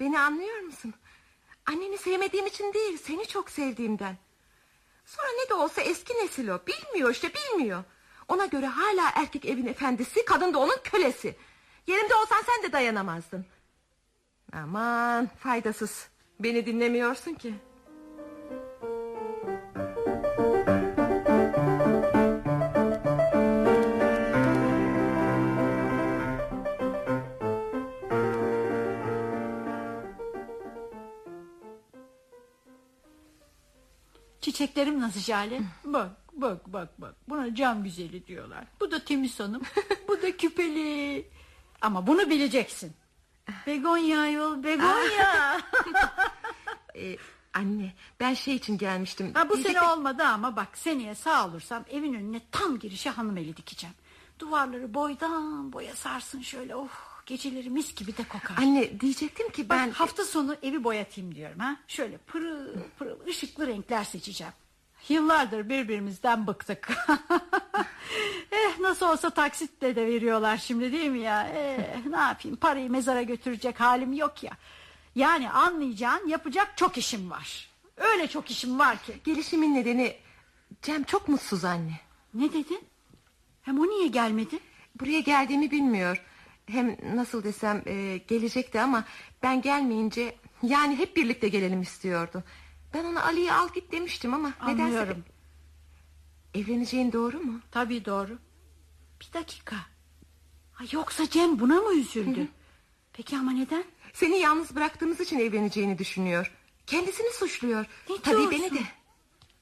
[0.00, 0.94] Beni anlıyor musun?
[1.66, 4.16] Anneni sevmediğim için değil seni çok sevdiğimden.
[5.06, 6.60] Sonra ne de olsa eski nesil o.
[6.66, 7.84] Bilmiyor işte bilmiyor.
[8.28, 11.36] Ona göre hala erkek evin efendisi kadın da onun kölesi.
[11.86, 13.46] Yerimde olsan sen de dayanamazdın.
[14.52, 16.08] Aman faydasız.
[16.40, 17.54] Beni dinlemiyorsun ki.
[34.40, 35.60] Çiçeklerim nasıl Jale?
[35.84, 37.14] Bak bak bak bak.
[37.28, 38.64] Buna cam güzeli diyorlar.
[38.80, 39.62] Bu da temiz hanım.
[40.08, 41.28] bu da küpeli.
[41.86, 42.92] Ama bunu bileceksin.
[43.66, 45.60] Begonya yol begonya.
[46.96, 47.16] Ee,
[47.54, 49.34] anne ben şey için gelmiştim.
[49.34, 53.36] ha, bu Diyecektim- sene olmadı ama bak seneye sağ olursam evin önüne tam girişe hanım
[53.36, 53.94] eli dikeceğim.
[54.38, 56.76] Duvarları boydan boya sarsın şöyle.
[56.76, 56.88] Oh
[57.26, 58.56] geceleri mis gibi de kokar.
[58.58, 59.90] Anne diyecektim ki Bak ben...
[59.90, 61.76] hafta sonu evi boyatayım diyorum ha.
[61.88, 62.68] Şöyle pırıl
[62.98, 64.52] pırıl ışıklı renkler seçeceğim.
[65.08, 66.88] Yıllardır birbirimizden bıktık.
[68.52, 71.48] eh nasıl olsa taksitle de veriyorlar şimdi değil mi ya?
[71.48, 74.52] Eh, ne yapayım parayı mezara götürecek halim yok ya.
[75.14, 77.70] Yani anlayacağın yapacak çok işim var.
[77.96, 79.20] Öyle çok işim var ki.
[79.24, 80.16] Gelişimin nedeni
[80.82, 82.00] Cem çok mutsuz anne.
[82.34, 82.80] Ne dedin?
[83.62, 84.58] Hem o niye gelmedi?
[85.00, 86.22] Buraya geldiğimi bilmiyor.
[86.66, 89.04] Hem nasıl desem e, gelecekti ama
[89.42, 92.44] ben gelmeyince yani hep birlikte gelelim istiyordu.
[92.96, 95.24] Ben ona Ali'yi al git demiştim ama nedense Anlıyorum.
[96.54, 97.60] evleneceğin doğru mu?
[97.70, 98.38] Tabii doğru.
[99.20, 99.76] Bir dakika.
[100.72, 102.48] Ha, yoksa Cem buna mı üzüldü?
[103.12, 103.84] Peki ama neden?
[104.12, 106.52] Seni yalnız bıraktığımız için evleneceğini düşünüyor.
[106.86, 107.86] Kendisini suçluyor.
[108.10, 108.50] Ne Tabii diyorsun?
[108.50, 108.82] beni de.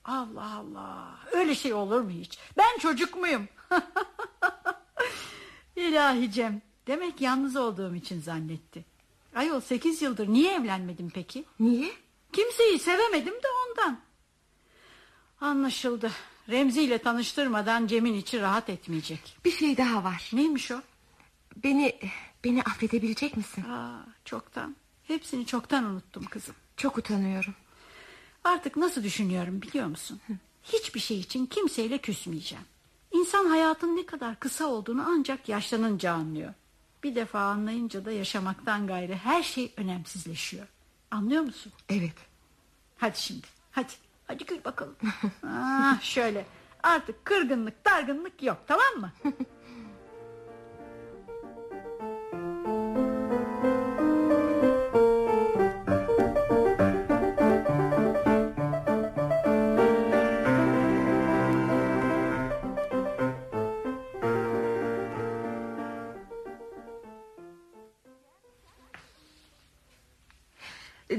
[0.04, 1.18] Allah Allah.
[1.32, 2.38] Öyle şey olur mu hiç?
[2.56, 3.48] Ben çocuk muyum?
[5.76, 6.62] İlahi Cem.
[6.86, 8.84] Demek yalnız olduğum için zannetti.
[9.34, 11.44] Ayol sekiz yıldır niye evlenmedim peki?
[11.60, 11.92] Niye?
[12.34, 14.00] Kimseyi sevemedim de ondan.
[15.40, 16.10] Anlaşıldı.
[16.48, 19.36] Remzi ile tanıştırmadan Cem'in içi rahat etmeyecek.
[19.44, 20.30] Bir şey daha var.
[20.32, 20.80] Neymiş o?
[21.56, 21.98] Beni
[22.44, 23.64] beni affedebilecek misin?
[23.64, 24.76] Aa, çoktan.
[25.06, 26.54] Hepsini çoktan unuttum kızım.
[26.76, 27.54] Çok utanıyorum.
[28.44, 30.20] Artık nasıl düşünüyorum biliyor musun?
[30.62, 32.64] Hiçbir şey için kimseyle küsmeyeceğim.
[33.12, 36.54] İnsan hayatın ne kadar kısa olduğunu ancak yaşlanınca anlıyor.
[37.04, 40.66] Bir defa anlayınca da yaşamaktan gayrı her şey önemsizleşiyor.
[41.10, 41.72] Anlıyor musun?
[41.88, 42.33] Evet.
[42.98, 43.92] Hadi şimdi hadi.
[44.26, 44.96] Hadi gül bakalım.
[45.46, 46.46] ah, şöyle
[46.82, 49.12] artık kırgınlık dargınlık yok tamam mı?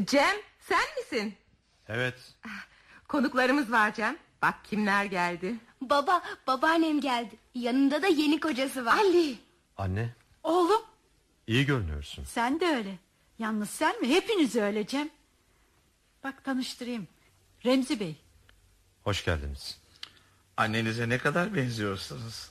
[0.06, 1.34] Cem sen misin?
[1.90, 2.34] Evet.
[3.08, 4.18] Konuklarımız var Cem.
[4.42, 5.56] Bak kimler geldi.
[5.82, 7.36] Baba, babaannem geldi.
[7.56, 8.98] Yanında da yeni kocası var.
[8.98, 9.38] Ali.
[9.78, 10.10] Anne
[10.44, 10.82] Oğlum
[11.48, 12.24] iyi görünüyorsun.
[12.24, 12.98] sen de öyle.
[13.40, 14.10] Yalnız sen mi?
[14.10, 15.10] Hepiniz öyle Cem.
[16.24, 17.08] Bak tanıştırayım.
[17.66, 18.16] Remzi Bey.
[19.04, 19.78] Hoş geldiniz.
[20.58, 22.50] Annenize ne kadar benziyorsunuz.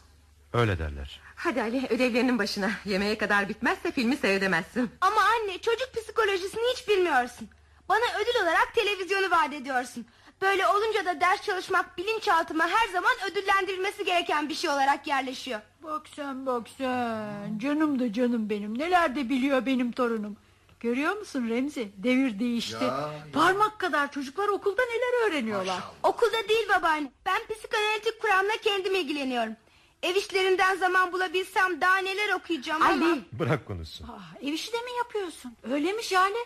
[0.53, 1.21] Öyle derler.
[1.37, 2.71] Hadi Ali ödevlerinin başına.
[2.85, 4.91] Yemeğe kadar bitmezse filmi seyredemezsin.
[5.01, 7.49] Ama anne çocuk psikolojisini hiç bilmiyorsun.
[7.89, 10.07] Bana ödül olarak televizyonu vaat ediyorsun.
[10.43, 15.61] Böyle olunca da ders çalışmak bilinçaltıma her zaman ödüllendirilmesi gereken bir şey olarak yerleşiyor.
[15.83, 17.59] Bak sen bak sen.
[17.59, 18.79] Canım da canım benim.
[18.79, 20.37] Neler de biliyor benim torunum.
[20.81, 21.93] Görüyor musun Remzi?
[21.97, 22.85] Devir değişti.
[23.33, 25.79] Parmak kadar çocuklar okulda neler öğreniyorlar.
[26.03, 27.13] Okulda değil babaanne.
[27.27, 29.57] Ben psikanalitik kuramla kendim ilgileniyorum.
[30.03, 33.07] Ev işlerinden zaman bulabilsem daha neler okuyacağım ama...
[33.07, 33.21] Ali.
[33.33, 34.09] Bırak konuşsun.
[34.13, 35.57] Ah, ev işi de mi yapıyorsun?
[35.73, 36.39] Öyle mi Jale?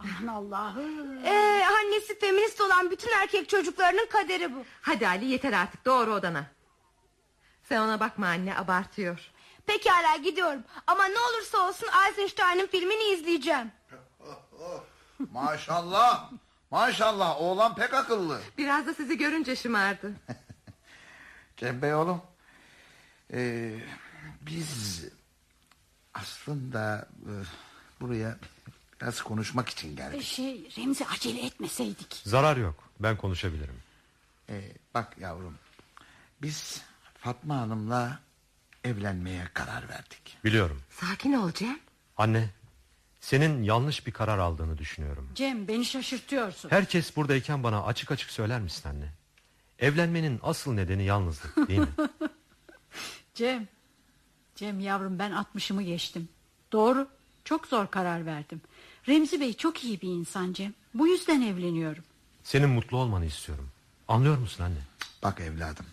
[0.00, 1.24] Aman Allah'ım.
[1.24, 4.64] Ee, annesi feminist olan bütün erkek çocuklarının kaderi bu.
[4.80, 6.46] Hadi Ali yeter artık doğru odana.
[7.68, 9.30] Sen ona bakma anne abartıyor.
[9.66, 10.62] Pekala gidiyorum.
[10.86, 13.72] Ama ne olursa olsun Eisenstein'ın filmini izleyeceğim.
[15.32, 16.30] Maşallah.
[16.70, 18.40] Maşallah oğlan pek akıllı.
[18.58, 20.12] Biraz da sizi görünce şımardı.
[21.56, 22.22] Cem Bey oğlum.
[23.32, 23.74] ee,
[24.40, 25.04] biz
[26.14, 27.32] aslında e,
[28.00, 28.36] buraya
[29.00, 30.22] biraz konuşmak için geldik.
[30.22, 32.14] Şey Remzi acele etmeseydik.
[32.24, 32.74] Zarar yok.
[33.00, 33.76] Ben konuşabilirim.
[34.48, 35.54] Ee, bak yavrum.
[36.42, 36.82] Biz
[37.18, 38.20] Fatma Hanım'la
[38.84, 40.38] evlenmeye karar verdik.
[40.44, 40.82] Biliyorum.
[40.90, 41.78] Sakin ol Cem.
[42.16, 42.50] Anne,
[43.20, 45.30] senin yanlış bir karar aldığını düşünüyorum.
[45.34, 46.70] Cem beni şaşırtıyorsun.
[46.70, 49.08] Herkes buradayken bana açık açık söyler misin anne?
[49.78, 51.88] Evlenmenin asıl nedeni yalnızlık değil mi?
[53.34, 53.68] Cem.
[54.54, 56.28] Cem yavrum ben 60'ımı geçtim.
[56.72, 57.08] Doğru.
[57.44, 58.60] Çok zor karar verdim.
[59.08, 60.74] Remzi Bey çok iyi bir insan Cem.
[60.94, 62.04] Bu yüzden evleniyorum.
[62.44, 63.68] Senin mutlu olmanı istiyorum.
[64.08, 64.78] Anlıyor musun anne?
[65.22, 65.86] Bak evladım.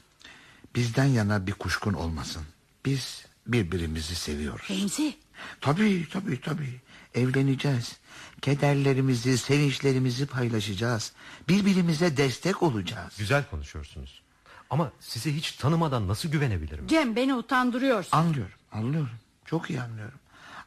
[0.76, 2.44] Bizden yana bir kuşkun olmasın.
[2.86, 4.68] Biz birbirimizi seviyoruz.
[4.70, 5.18] Remzi.
[5.62, 6.82] Tabii tabii tabii.
[7.16, 7.98] Evleneceğiz.
[8.42, 11.12] Kederlerimizi, sevinçlerimizi paylaşacağız.
[11.50, 13.14] Birbirimize destek olacağız.
[13.18, 14.22] Güzel konuşuyorsunuz.
[14.70, 16.88] Ama sizi hiç tanımadan nasıl güvenebilirim?
[16.88, 18.18] Cem beni utandırıyorsun.
[18.18, 19.10] Anlıyorum, anlıyorum.
[19.46, 20.20] Çok iyi anlıyorum.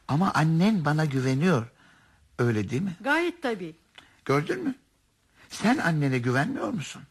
[0.07, 1.67] Ama annen bana güveniyor.
[2.41, 2.95] Öyle değil mi?
[3.01, 3.75] Gayet tabii.
[4.25, 4.75] Gördün mü?
[5.49, 7.01] Sen annene güvenmiyor musun?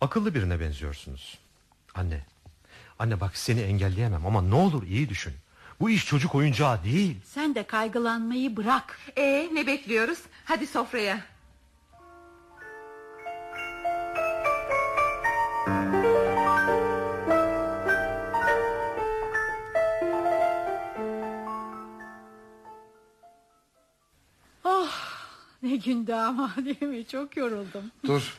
[0.00, 1.38] Akıllı birine benziyorsunuz.
[1.94, 2.26] Anne.
[2.98, 5.32] Anne bak seni engelleyemem ama ne olur iyi düşün.
[5.80, 7.16] Bu iş çocuk oyuncağı değil.
[7.24, 8.98] Sen de kaygılanmayı bırak.
[9.16, 10.18] Ee ne bekliyoruz?
[10.44, 11.20] Hadi sofraya.
[25.80, 27.06] Ne gündü ama değil mi?
[27.06, 27.90] Çok yoruldum.
[28.06, 28.38] Dur.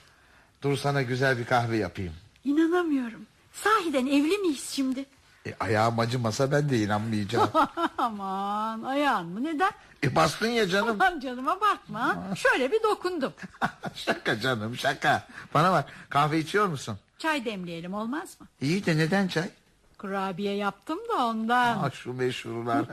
[0.61, 2.13] Dur sana güzel bir kahve yapayım.
[2.45, 3.25] İnanamıyorum.
[3.53, 5.05] Sahiden evli miyiz şimdi?
[5.47, 7.49] E, ayağım acımasa ben de inanmayacağım.
[7.97, 9.71] Aman ayağın mı neden?
[10.03, 11.01] e, bastın ya canım.
[11.01, 12.23] Aman canıma bakma.
[12.35, 13.33] Şöyle bir dokundum.
[13.95, 15.27] şaka canım şaka.
[15.53, 16.97] Bana bak kahve içiyor musun?
[17.19, 18.47] Çay demleyelim olmaz mı?
[18.61, 19.49] İyi de neden çay?
[19.97, 21.77] Kurabiye yaptım da ondan.
[21.83, 22.85] Ah şu meşhurlar.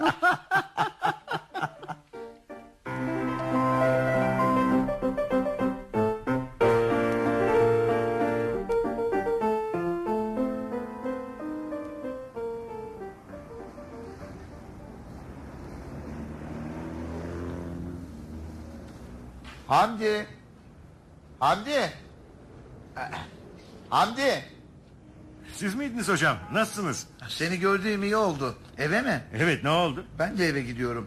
[26.09, 26.37] Miydiniz hocam?
[26.53, 27.07] Nasılsınız?
[27.29, 28.55] Seni gördüğüm iyi oldu.
[28.79, 29.23] Eve mi?
[29.37, 30.05] Evet ne oldu?
[30.19, 31.07] Ben de eve gidiyorum.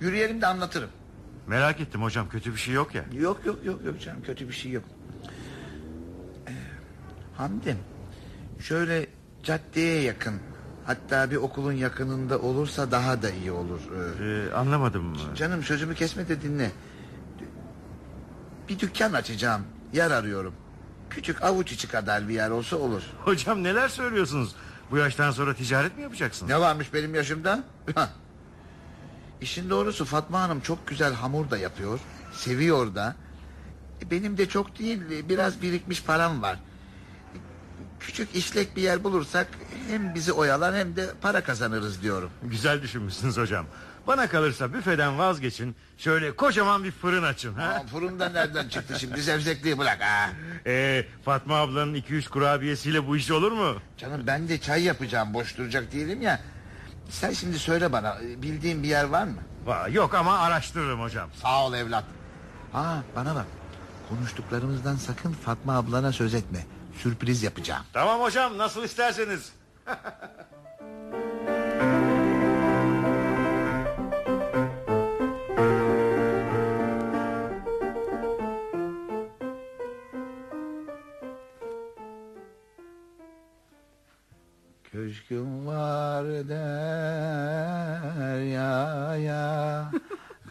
[0.00, 0.90] Yürüyelim de anlatırım.
[1.46, 3.04] Merak ettim hocam kötü bir şey yok ya.
[3.12, 4.84] Yok yok yok yok canım kötü bir şey yok.
[6.48, 6.52] Ee,
[7.36, 7.78] Hamdim
[8.60, 9.06] şöyle
[9.42, 10.34] caddeye yakın
[10.86, 13.80] hatta bir okulun yakınında olursa daha da iyi olur.
[14.20, 15.16] Ee, Ee, anlamadım.
[15.36, 16.70] canım sözümü kesme de dinle.
[18.68, 19.62] Bir dükkan açacağım
[19.92, 20.54] yer arıyorum.
[21.14, 23.02] Küçük avuç içi kadar bir yer olsa olur.
[23.24, 24.54] Hocam neler söylüyorsunuz?
[24.90, 26.50] Bu yaştan sonra ticaret mi yapacaksınız?
[26.50, 27.64] Ne varmış benim yaşımda?
[29.40, 32.00] İşin doğrusu Fatma Hanım çok güzel hamur da yapıyor.
[32.32, 33.16] Seviyor da.
[34.02, 36.58] E, Benim de çok değil biraz birikmiş param var.
[38.00, 39.46] Küçük işlek bir yer bulursak
[39.88, 42.30] hem bizi oyalar hem de para kazanırız diyorum.
[42.42, 43.66] Güzel düşünmüşsünüz hocam.
[44.06, 45.76] Bana kalırsa büfeden vazgeçin.
[45.98, 47.54] Şöyle kocaman bir fırın açın.
[47.54, 47.62] Ha?
[47.84, 50.30] Aa, fırında nereden çıktı şimdi zevzekliği bırak ha.
[50.66, 53.74] Ee, Fatma ablanın 2-3 kurabiyesiyle bu iş olur mu?
[53.98, 56.40] Canım ben de çay yapacağım boş duracak değilim ya.
[57.10, 59.36] Sen şimdi söyle bana bildiğin bir yer var mı?
[59.66, 61.30] Va- Yok ama araştırırım hocam.
[61.42, 62.04] Sağ ol evlat.
[62.72, 63.46] Ha bana bak.
[64.08, 66.66] Konuştuklarımızdan sakın Fatma ablana söz etme.
[67.02, 67.82] Sürpriz yapacağım.
[67.92, 69.52] Tamam hocam nasıl isterseniz.
[85.12, 86.62] Köşküm var deryaya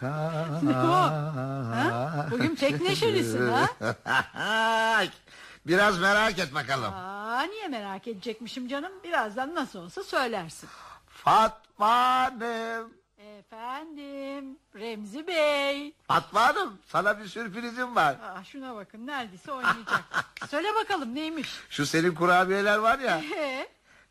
[0.00, 2.26] Ha?
[2.30, 3.68] Bugün pek neşelisin ha?
[5.66, 6.94] Biraz merak et bakalım.
[6.94, 8.92] Aa, niye merak edecekmişim canım?
[9.04, 10.68] Birazdan nasıl olsa söylersin.
[11.08, 12.92] Fatma Hanım.
[13.38, 15.94] Efendim Remzi Bey.
[16.08, 18.16] Fatma Hanım sana bir sürprizim var.
[18.22, 20.04] Aa, şuna bakın neredeyse oynayacak.
[20.50, 21.48] Söyle bakalım neymiş?
[21.70, 23.20] Şu senin kurabiyeler var ya.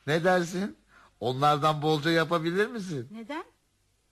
[0.08, 0.78] Ne dersin?
[1.20, 3.08] Onlardan bolca yapabilir misin?
[3.12, 3.44] neden?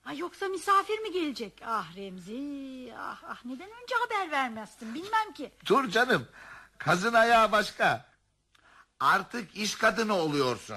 [0.02, 1.62] Ha, yoksa misafir mi gelecek?
[1.66, 5.52] Ah Remzi ah, ah neden önce haber vermezsin bilmem ki.
[5.66, 6.28] Dur canım.
[6.78, 8.06] Kazın ayağı başka.
[9.00, 10.76] Artık iş kadını oluyorsun.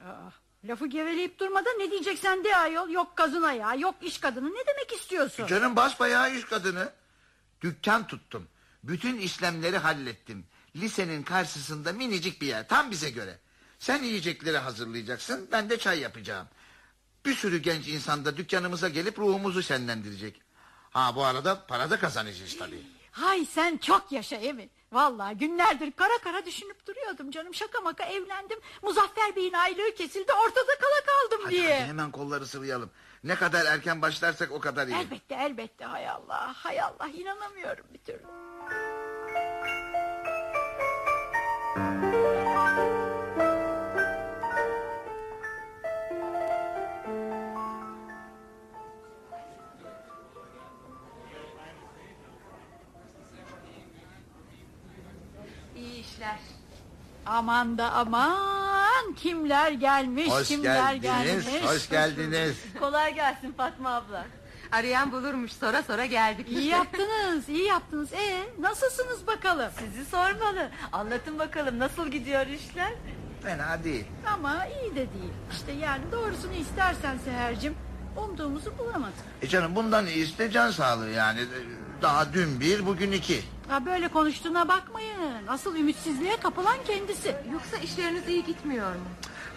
[0.00, 0.30] Aa,
[0.64, 2.88] lafı geveleyip durmadan ne diyeceksen de ayol.
[2.88, 5.46] Yok kazın ayağı yok iş kadını ne demek istiyorsun?
[5.46, 6.92] Canım basbayağı iş kadını.
[7.60, 8.48] Dükkan tuttum.
[8.84, 10.46] Bütün işlemleri hallettim.
[10.76, 12.68] Lisenin karşısında minicik bir yer.
[12.68, 13.38] Tam bize göre.
[13.80, 15.48] Sen yiyecekleri hazırlayacaksın.
[15.52, 16.46] Ben de çay yapacağım.
[17.26, 20.40] Bir sürü genç insan da dükkanımıza gelip ruhumuzu şenlendirecek.
[20.90, 22.82] Ha bu arada para da kazanacağız tabii.
[23.10, 24.70] Hay sen çok yaşa Emin.
[24.92, 27.54] Vallahi günlerdir kara kara düşünüp duruyordum canım.
[27.54, 28.58] Şaka maka evlendim.
[28.82, 31.74] Muzaffer Bey'in aylığı kesildi ortada kala kaldım Hadi, diye.
[31.80, 32.90] hadi hemen kolları sıvayalım.
[33.24, 34.96] Ne kadar erken başlarsak o kadar iyi.
[34.96, 38.24] Elbette elbette hay Allah hay Allah inanamıyorum bir türlü.
[56.20, 56.38] İyi işler.
[57.26, 61.70] Aman da aman kimler gelmiş Hoş kimler geldiniz, gelmiş.
[61.70, 62.56] hoş geldiniz.
[62.80, 64.26] Kolay gelsin Fatma abla.
[64.72, 66.48] Arayan bulurmuş sonra sonra geldik.
[66.48, 68.12] İyi yaptınız iyi yaptınız.
[68.12, 69.70] E nasılsınız bakalım?
[69.78, 70.70] Sizi sormalı.
[70.92, 72.92] Anlatın bakalım nasıl gidiyor işler?
[73.42, 74.04] Fena değil.
[74.34, 75.32] Ama iyi de değil.
[75.52, 77.74] İşte yani doğrusunu istersen Seher'cim
[78.16, 79.14] umduğumuzu bulamadık.
[79.42, 81.40] E canım bundan iyisi de can sağlığı yani.
[82.02, 83.42] Daha dün bir, bugün iki.
[83.70, 85.46] Ha böyle konuştuğuna bakmayın.
[85.48, 87.34] Asıl ümitsizliğe kapılan kendisi.
[87.52, 89.00] Yoksa işleriniz iyi gitmiyor mu?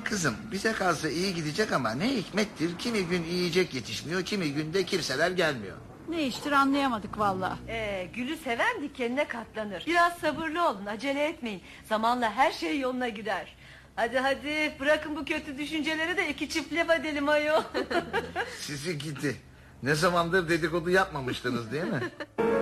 [0.03, 5.31] Kızım bize kalsa iyi gidecek ama ne hikmettir kimi gün yiyecek yetişmiyor kimi günde kimseler
[5.31, 5.77] gelmiyor.
[6.09, 7.57] Ne iştir anlayamadık valla.
[7.67, 9.83] Ee, gülü seven dikenine katlanır.
[9.87, 11.61] Biraz sabırlı olun acele etmeyin.
[11.89, 13.55] Zamanla her şey yoluna girer.
[13.95, 17.63] Hadi hadi bırakın bu kötü düşünceleri de iki çift laf edelim ayol.
[18.59, 19.35] Sizi gidi.
[19.83, 22.01] Ne zamandır dedikodu yapmamıştınız değil mi?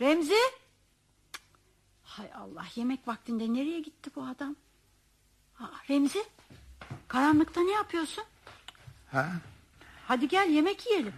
[0.00, 0.28] Remzi.
[0.30, 0.60] Cık.
[2.02, 4.56] Hay Allah yemek vaktinde nereye gitti bu adam?
[5.60, 6.24] Aa, Remzi.
[7.08, 8.24] Karanlıkta ne yapıyorsun?
[9.12, 9.28] Ha?
[10.08, 11.12] Hadi gel yemek yiyelim.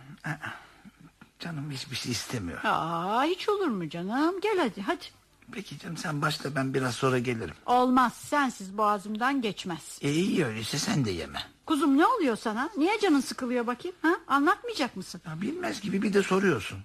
[1.38, 2.60] Canım hiçbir şey istemiyor.
[2.64, 4.40] Aa, hiç olur mu canım?
[4.40, 5.04] Gel hadi hadi.
[5.52, 7.54] Peki canım sen başla ben biraz sonra gelirim.
[7.66, 9.98] Olmaz sensiz boğazımdan geçmez.
[10.02, 11.42] E iyi öyleyse sen de yeme.
[11.66, 12.70] Kuzum ne oluyor sana?
[12.76, 13.96] Niye canın sıkılıyor bakayım?
[14.02, 14.14] Ha?
[14.26, 15.20] Anlatmayacak mısın?
[15.26, 16.78] Ya bilmez gibi bir de soruyorsun.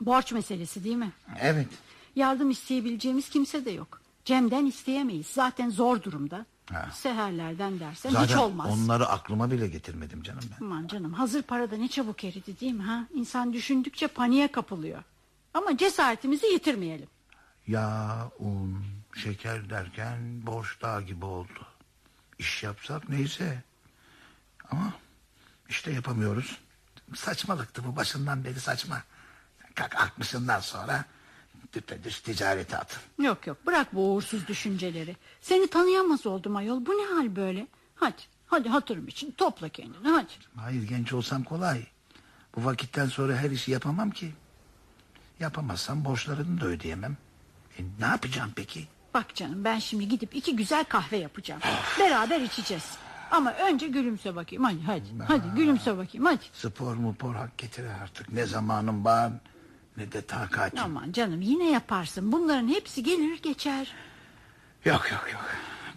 [0.00, 1.12] Borç meselesi değil mi?
[1.40, 1.68] Evet.
[2.16, 4.00] Yardım isteyebileceğimiz kimse de yok.
[4.24, 5.26] Cem'den isteyemeyiz.
[5.26, 6.46] Zaten zor durumda.
[6.72, 6.88] Ha.
[6.94, 8.70] Seherlerden dersen Zaten hiç olmaz.
[8.72, 10.64] onları aklıma bile getirmedim canım ben.
[10.66, 12.82] Aman canım hazır parada ne çabuk eridi değil mi?
[12.82, 13.06] ha?
[13.14, 15.02] İnsan düşündükçe paniğe kapılıyor.
[15.54, 17.08] Ama cesaretimizi yitirmeyelim.
[17.66, 18.84] Yağ, un,
[19.16, 21.66] şeker derken borç dağı gibi oldu.
[22.38, 23.62] İş yapsak neyse.
[24.70, 24.92] Ama
[25.68, 26.58] işte yapamıyoruz.
[27.14, 29.02] Saçmalıktı bu başından beri saçma.
[29.76, 31.04] Kalk altmışından sonra
[31.72, 33.00] düpedüz ticarete atıl.
[33.18, 35.16] Yok yok bırak bu uğursuz düşünceleri.
[35.40, 36.86] Seni tanıyamaz oldum ayol.
[36.86, 37.66] Bu ne hal böyle?
[37.96, 40.32] Hadi hadi hatırım için topla kendini hadi.
[40.56, 41.86] Hayır genç olsam kolay.
[42.56, 44.32] Bu vakitten sonra her işi yapamam ki.
[45.40, 47.16] Yapamazsam borçlarını da ödeyemem.
[47.78, 48.88] E, ne yapacağım peki?
[49.14, 51.60] Bak canım ben şimdi gidip iki güzel kahve yapacağım.
[51.98, 52.90] Beraber içeceğiz.
[53.30, 55.04] Ama önce gülümse bakayım hadi hadi.
[55.28, 56.44] Hadi gülümse bakayım hadi.
[56.52, 58.32] Spor mu por hak getirir artık.
[58.32, 59.32] Ne zamanım var
[59.96, 60.78] ne de takatim.
[60.84, 62.32] Aman canım yine yaparsın.
[62.32, 63.92] Bunların hepsi gelir geçer.
[64.84, 65.44] Yok yok yok.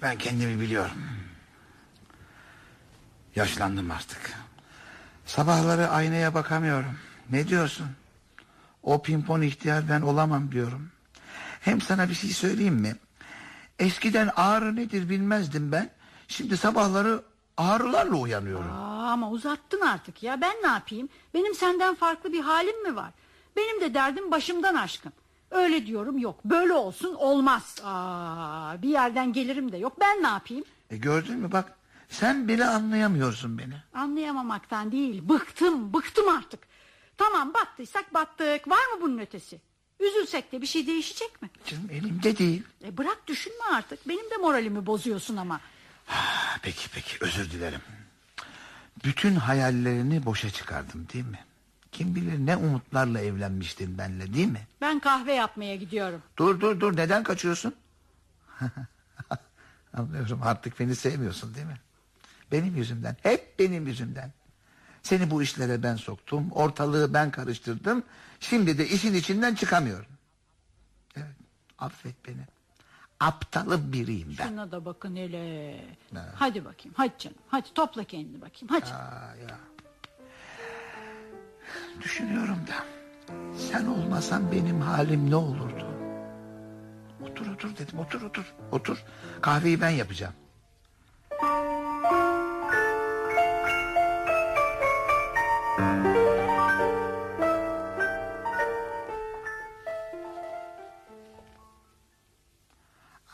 [0.01, 1.01] Ben kendimi biliyorum.
[3.35, 4.33] Yaşlandım artık.
[5.25, 6.97] Sabahları aynaya bakamıyorum.
[7.29, 7.87] Ne diyorsun?
[8.83, 10.91] O pimpon ihtiyar ben olamam diyorum.
[11.61, 12.95] Hem sana bir şey söyleyeyim mi?
[13.79, 15.89] Eskiden ağrı nedir bilmezdim ben.
[16.27, 17.23] Şimdi sabahları
[17.57, 18.71] ağrılarla uyanıyorum.
[18.71, 21.09] Aa, ama uzattın artık ya ben ne yapayım?
[21.33, 23.11] Benim senden farklı bir halim mi var?
[23.55, 25.13] Benim de derdim başımdan aşkın.
[25.51, 27.75] Öyle diyorum yok böyle olsun olmaz.
[27.83, 30.63] Aa, bir yerden gelirim de yok ben ne yapayım?
[30.89, 31.73] E gördün mü bak
[32.09, 33.73] sen bile anlayamıyorsun beni.
[33.93, 36.59] Anlayamamaktan değil bıktım bıktım artık.
[37.17, 39.61] Tamam battıysak battık var mı bunun ötesi?
[39.99, 41.49] Üzülsek de bir şey değişecek mi?
[41.65, 42.63] Canım elimde değil.
[42.83, 45.59] E bırak düşünme artık benim de moralimi bozuyorsun ama.
[46.05, 47.81] Ha, peki peki özür dilerim.
[49.05, 51.39] Bütün hayallerini boşa çıkardım değil mi?
[51.91, 54.67] Kim bilir ne umutlarla evlenmiştin benle değil mi?
[54.81, 56.21] Ben kahve yapmaya gidiyorum.
[56.37, 57.75] Dur dur dur neden kaçıyorsun?
[59.93, 61.77] Anlıyorum artık beni sevmiyorsun değil mi?
[62.51, 64.31] Benim yüzümden hep benim yüzümden.
[65.03, 68.03] Seni bu işlere ben soktum ortalığı ben karıştırdım.
[68.39, 70.11] Şimdi de işin içinden çıkamıyorum.
[71.15, 71.35] Evet
[71.79, 72.41] affet beni.
[73.19, 74.47] Aptalım biriyim ben.
[74.47, 75.75] Şuna da bakın hele.
[76.35, 78.85] Hadi bakayım hadi canım hadi topla kendini bakayım hadi.
[78.93, 79.57] Aa, ya.
[82.03, 82.85] Düşünüyorum da
[83.71, 85.85] sen olmasan benim halim ne olurdu?
[87.23, 89.03] Otur otur dedim otur otur otur.
[89.41, 90.33] Kahveyi ben yapacağım.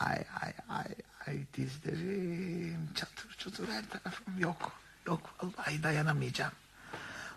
[0.00, 0.90] Ay ay ay
[1.26, 4.72] ay dizlerim çatır çutur her tarafım yok.
[5.06, 6.52] Yok vallahi dayanamayacağım.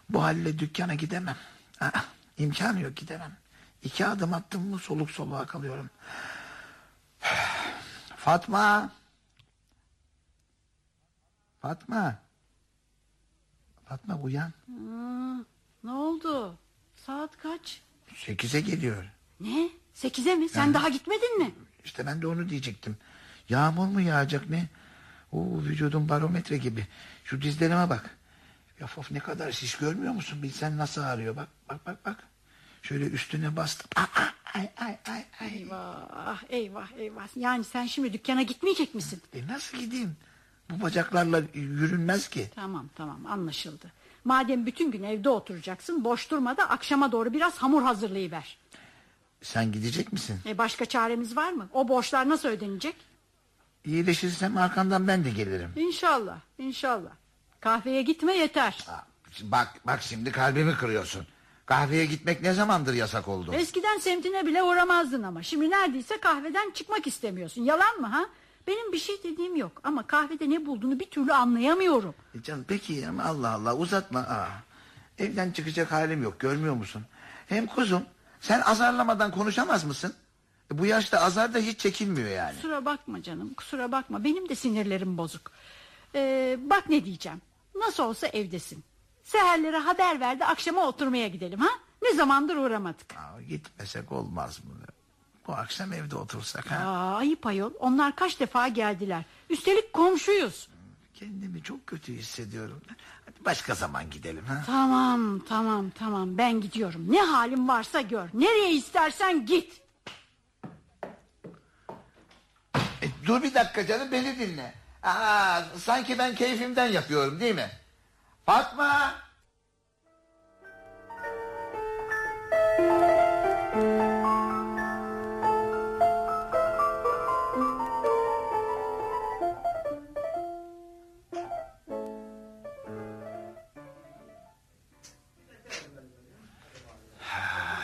[0.09, 1.35] Bu halle dükkana gidemem.
[1.81, 2.01] Aa,
[2.37, 3.37] imkanı yok gidemem.
[3.83, 5.89] İki adım attım mı soluk soluğa kalıyorum.
[8.17, 8.91] Fatma.
[11.61, 12.15] Fatma.
[13.85, 14.53] Fatma uyan.
[14.69, 15.45] Aa,
[15.83, 16.57] ne oldu?
[16.95, 17.81] Saat kaç?
[18.15, 19.03] Sekize geliyor.
[19.39, 19.69] Ne?
[19.93, 20.49] Sekize mi?
[20.49, 21.51] Sen daha gitmedin mi?
[21.85, 22.97] İşte ben de onu diyecektim.
[23.49, 24.67] Yağmur mu yağacak ne?
[25.31, 26.87] Oo, vücudum barometre gibi.
[27.23, 28.18] Şu dizlerime bak.
[28.83, 30.43] Of of ne kadar şiş görmüyor musun?
[30.43, 31.35] Bilsen nasıl ağrıyor.
[31.35, 32.23] Bak bak bak bak.
[32.81, 33.87] Şöyle üstüne bastım.
[33.95, 34.05] Aa,
[34.53, 35.53] ay ay ay ay.
[35.53, 37.27] Eyvah eyvah eyvah.
[37.35, 39.21] Yani sen şimdi dükkana gitmeyecek misin?
[39.33, 40.15] E nasıl gideyim?
[40.69, 42.49] Bu bacaklarla yürünmez ki.
[42.55, 43.91] Tamam tamam anlaşıldı.
[44.23, 48.57] Madem bütün gün evde oturacaksın boş durma da akşama doğru biraz hamur hazırlayıver.
[49.41, 50.39] Sen gidecek misin?
[50.45, 51.69] E başka çaremiz var mı?
[51.73, 52.95] O borçlar nasıl ödenecek?
[53.85, 55.71] İyileşirsem arkandan ben de gelirim.
[55.75, 57.11] İnşallah inşallah.
[57.59, 58.85] Kahveye gitme yeter.
[59.41, 61.27] Bak bak şimdi kalbimi kırıyorsun.
[61.65, 63.53] Kahveye gitmek ne zamandır yasak oldu?
[63.53, 67.61] Eskiden semtine bile uğramazdın ama şimdi neredeyse kahveden çıkmak istemiyorsun.
[67.63, 68.25] Yalan mı ha?
[68.67, 72.15] Benim bir şey dediğim yok ama kahvede ne bulduğunu bir türlü anlayamıyorum.
[72.35, 74.19] E canım peki ama Allah Allah uzatma.
[74.19, 74.47] Aa,
[75.17, 77.03] evden çıkacak halim yok görmüyor musun?
[77.47, 78.03] Hem kuzum
[78.41, 80.13] sen azarlamadan konuşamaz mısın?
[80.73, 82.55] E, bu yaşta azar da hiç çekilmiyor yani.
[82.55, 85.51] Kusura bakma canım kusura bakma benim de sinirlerim bozuk.
[86.15, 87.41] Ee, bak ne diyeceğim.
[87.75, 88.83] Nasıl olsa evdesin.
[89.23, 91.69] Seherlere haber ver de akşama oturmaya gidelim ha?
[92.01, 93.15] Ne zamandır uğramadık.
[93.17, 94.71] Aa, gitmesek olmaz mı?
[95.47, 96.75] Bu akşam evde otursak ha?
[96.89, 99.23] Aa, ayıp ayol onlar kaç defa geldiler.
[99.49, 100.69] Üstelik komşuyuz.
[101.13, 102.81] Kendimi çok kötü hissediyorum.
[103.25, 104.63] Hadi başka zaman gidelim ha?
[104.65, 107.11] Tamam tamam tamam ben gidiyorum.
[107.11, 108.29] Ne halim varsa gör.
[108.33, 109.81] Nereye istersen git.
[113.01, 114.73] E, dur bir dakika canım beni dinle.
[115.03, 117.69] Aa, sanki ben keyfimden yapıyorum değil mi?
[118.45, 119.15] Fatma!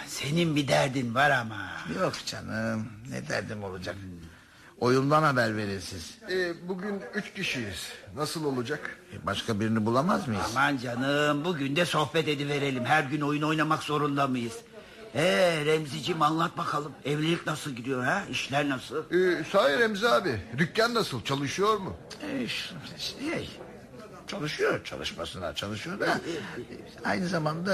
[0.08, 1.72] Senin bir derdin var ama.
[2.00, 3.96] Yok canım ne derdim olacak.
[4.80, 6.18] Oyundan haber verin siz.
[6.32, 7.90] Ee, bugün üç kişiyiz.
[8.16, 9.00] Nasıl olacak?
[9.14, 10.44] E, başka birini bulamaz mıyız?
[10.52, 12.86] Aman canım bugün de sohbet ediverelim.
[12.86, 14.54] Her gün oyun oynamak zorunda mıyız?
[15.16, 16.92] Ee Remziciğim anlat bakalım.
[17.06, 18.24] Evlilik nasıl gidiyor ha?
[18.32, 18.98] İşler nasıl?
[19.12, 20.42] Ee, sahi Remzi abi.
[20.58, 21.24] Dükkan nasıl?
[21.24, 21.96] Çalışıyor mu?
[22.22, 23.50] E, ş- şey,
[24.28, 26.20] çalışıyor çalışmasına çalışıyor da
[27.06, 27.74] aynı zamanda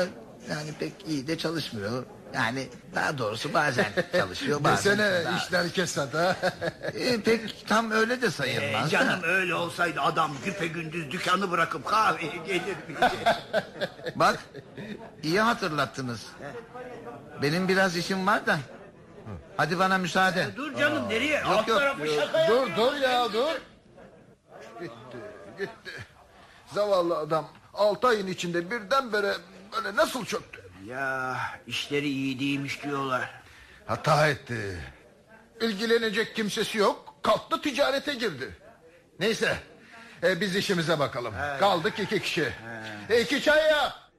[0.50, 2.04] yani pek iyi de çalışmıyor.
[2.34, 4.98] Yani daha doğrusu bazen çalışıyor bazen.
[4.98, 6.36] Desene daha- işler kesat ha.
[6.96, 8.86] E, pek tam öyle de sayılmaz.
[8.86, 8.90] da.
[8.90, 13.12] canım öyle olsaydı adam güpe gündüz dükkanı bırakıp kahveye gelir miydi?
[14.16, 14.40] Bak
[15.24, 16.26] iyi hatırlattınız.
[17.42, 18.60] Benim biraz işim var da.
[19.58, 20.48] Hadi bana müsaade.
[20.56, 21.44] Dur canım nereye?
[21.44, 23.62] Alt yok, tarafı şaka dur dur ya dur.
[24.82, 25.18] Gitti
[25.60, 25.92] gitti.
[26.74, 29.34] Zavallı adam altı ayın içinde birdenbire
[29.76, 30.61] böyle nasıl çöktü?
[30.86, 33.30] Ya işleri iyi değilmiş diyorlar.
[33.86, 34.80] Hata etti.
[35.62, 37.16] İlgilenecek kimsesi yok.
[37.22, 38.58] kalktı ticarete girdi.
[39.20, 39.58] Neyse
[40.24, 41.34] e, biz işimize bakalım.
[41.60, 42.54] Kaldık iki kişi.
[43.10, 44.11] E, iki çay yap.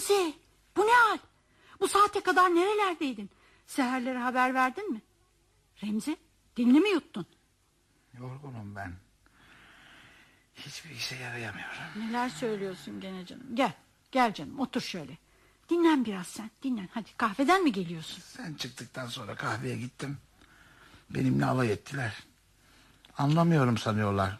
[0.00, 0.34] Remzi
[0.76, 1.18] bu ne hal?
[1.80, 3.30] Bu saate kadar nerelerdeydin?
[3.66, 5.00] Seherlere haber verdin mi?
[5.82, 6.16] Remzi
[6.56, 7.26] dilini mi yuttun?
[8.18, 8.92] Yorgunum ben.
[10.54, 11.82] Hiçbir işe yarayamıyorum.
[11.96, 13.46] Neler söylüyorsun gene canım?
[13.54, 13.72] Gel
[14.12, 15.18] gel canım otur şöyle.
[15.70, 16.88] Dinlen biraz sen dinlen.
[16.94, 18.22] Hadi kahveden mi geliyorsun?
[18.26, 20.18] Sen çıktıktan sonra kahveye gittim.
[21.10, 22.14] Benimle alay ettiler.
[23.18, 24.38] Anlamıyorum sanıyorlar.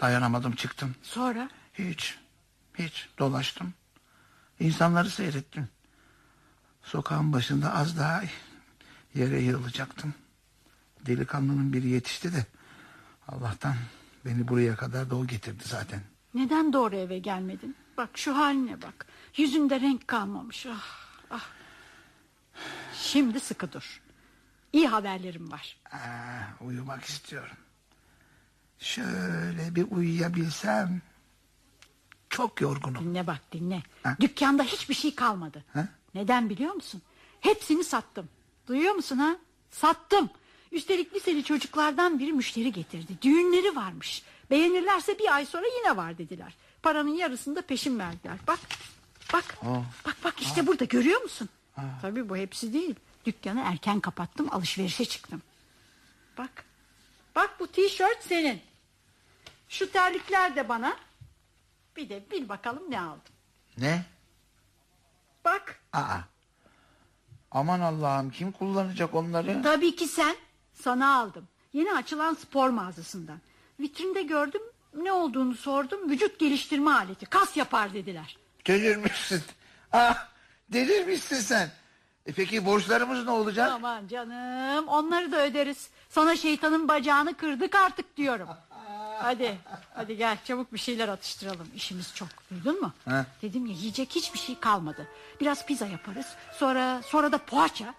[0.00, 0.94] Dayanamadım çıktım.
[1.02, 1.50] Sonra?
[1.74, 2.18] Hiç.
[2.78, 3.74] Hiç dolaştım.
[4.60, 5.68] İnsanları seyrettim.
[6.82, 8.22] Sokağın başında az daha
[9.14, 10.14] yere yığılacaktım.
[11.06, 12.46] Delikanlının biri yetişti de
[13.28, 13.74] Allah'tan
[14.24, 16.00] beni buraya kadar da o getirdi zaten.
[16.34, 17.76] Neden doğru eve gelmedin?
[17.96, 19.06] Bak şu haline bak.
[19.36, 20.66] Yüzünde renk kalmamış.
[20.66, 20.84] Ah,
[21.30, 21.46] ah.
[22.94, 24.00] Şimdi sıkı dur.
[24.72, 25.76] İyi haberlerim var.
[25.92, 27.56] Aa, uyumak istiyorum.
[28.78, 31.02] Şöyle bir uyuyabilsem.
[32.30, 33.04] Çok yorgunum.
[33.04, 33.82] Dinle bak dinle.
[34.02, 34.16] Ha?
[34.20, 35.64] Dükkanda hiçbir şey kalmadı.
[35.72, 35.88] Ha?
[36.14, 37.02] Neden biliyor musun?
[37.40, 38.28] Hepsini sattım.
[38.66, 39.36] Duyuyor musun ha?
[39.70, 40.30] Sattım.
[40.72, 43.12] Üstelik liseli çocuklardan biri müşteri getirdi.
[43.22, 44.22] Düğünleri varmış.
[44.50, 46.54] Beğenirlerse bir ay sonra yine var dediler.
[46.82, 48.36] Paranın yarısını da peşin verdiler.
[48.46, 48.58] Bak.
[49.32, 49.58] Bak.
[50.06, 51.48] Bak bak işte burada görüyor musun?
[52.02, 52.94] Tabii bu hepsi değil.
[53.26, 55.42] Dükkanı erken kapattım alışverişe çıktım.
[56.38, 56.64] Bak.
[57.34, 58.60] Bak bu tişört senin.
[59.68, 60.96] Şu terlikler de bana.
[61.96, 63.32] Bir de bil bakalım ne aldım.
[63.78, 64.02] Ne?
[65.44, 65.80] Bak.
[65.92, 66.18] Aa.
[67.50, 69.62] Aman Allah'ım kim kullanacak onları?
[69.62, 70.36] Tabii ki sen.
[70.74, 71.48] Sana aldım.
[71.72, 73.38] Yeni açılan spor mağazasından.
[73.80, 74.62] Vitrinde gördüm.
[74.94, 76.10] Ne olduğunu sordum.
[76.10, 77.26] Vücut geliştirme aleti.
[77.26, 78.36] Kas yapar dediler.
[78.66, 79.42] Delirmişsin.
[79.92, 80.28] Ah,
[80.68, 81.70] delirmişsin sen.
[82.26, 83.70] E peki borçlarımız ne olacak?
[83.72, 84.88] Aman canım.
[84.88, 85.90] Onları da öderiz.
[86.08, 88.48] Sana şeytanın bacağını kırdık artık diyorum.
[89.22, 89.58] Hadi.
[89.94, 91.68] Hadi gel çabuk bir şeyler atıştıralım.
[91.76, 92.28] İşimiz çok.
[92.50, 92.92] Duydun mu?
[93.04, 93.26] Ha.
[93.42, 95.06] Dedim ya yiyecek hiçbir şey kalmadı.
[95.40, 96.26] Biraz pizza yaparız.
[96.52, 97.94] Sonra sonra da poğaça.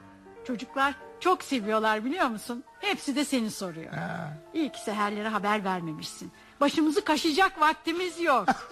[0.47, 2.63] Çocuklar çok seviyorlar biliyor musun?
[2.80, 3.93] Hepsi de seni soruyor.
[4.53, 6.32] İyi ki seherlere haber vermemişsin.
[6.61, 8.47] Başımızı kaşıyacak vaktimiz yok.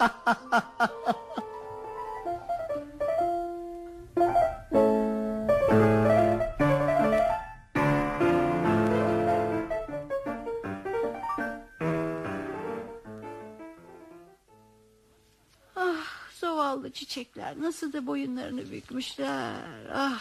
[16.90, 19.54] çiçekler nasıl da boyunlarını bükmüşler.
[19.94, 20.20] Ah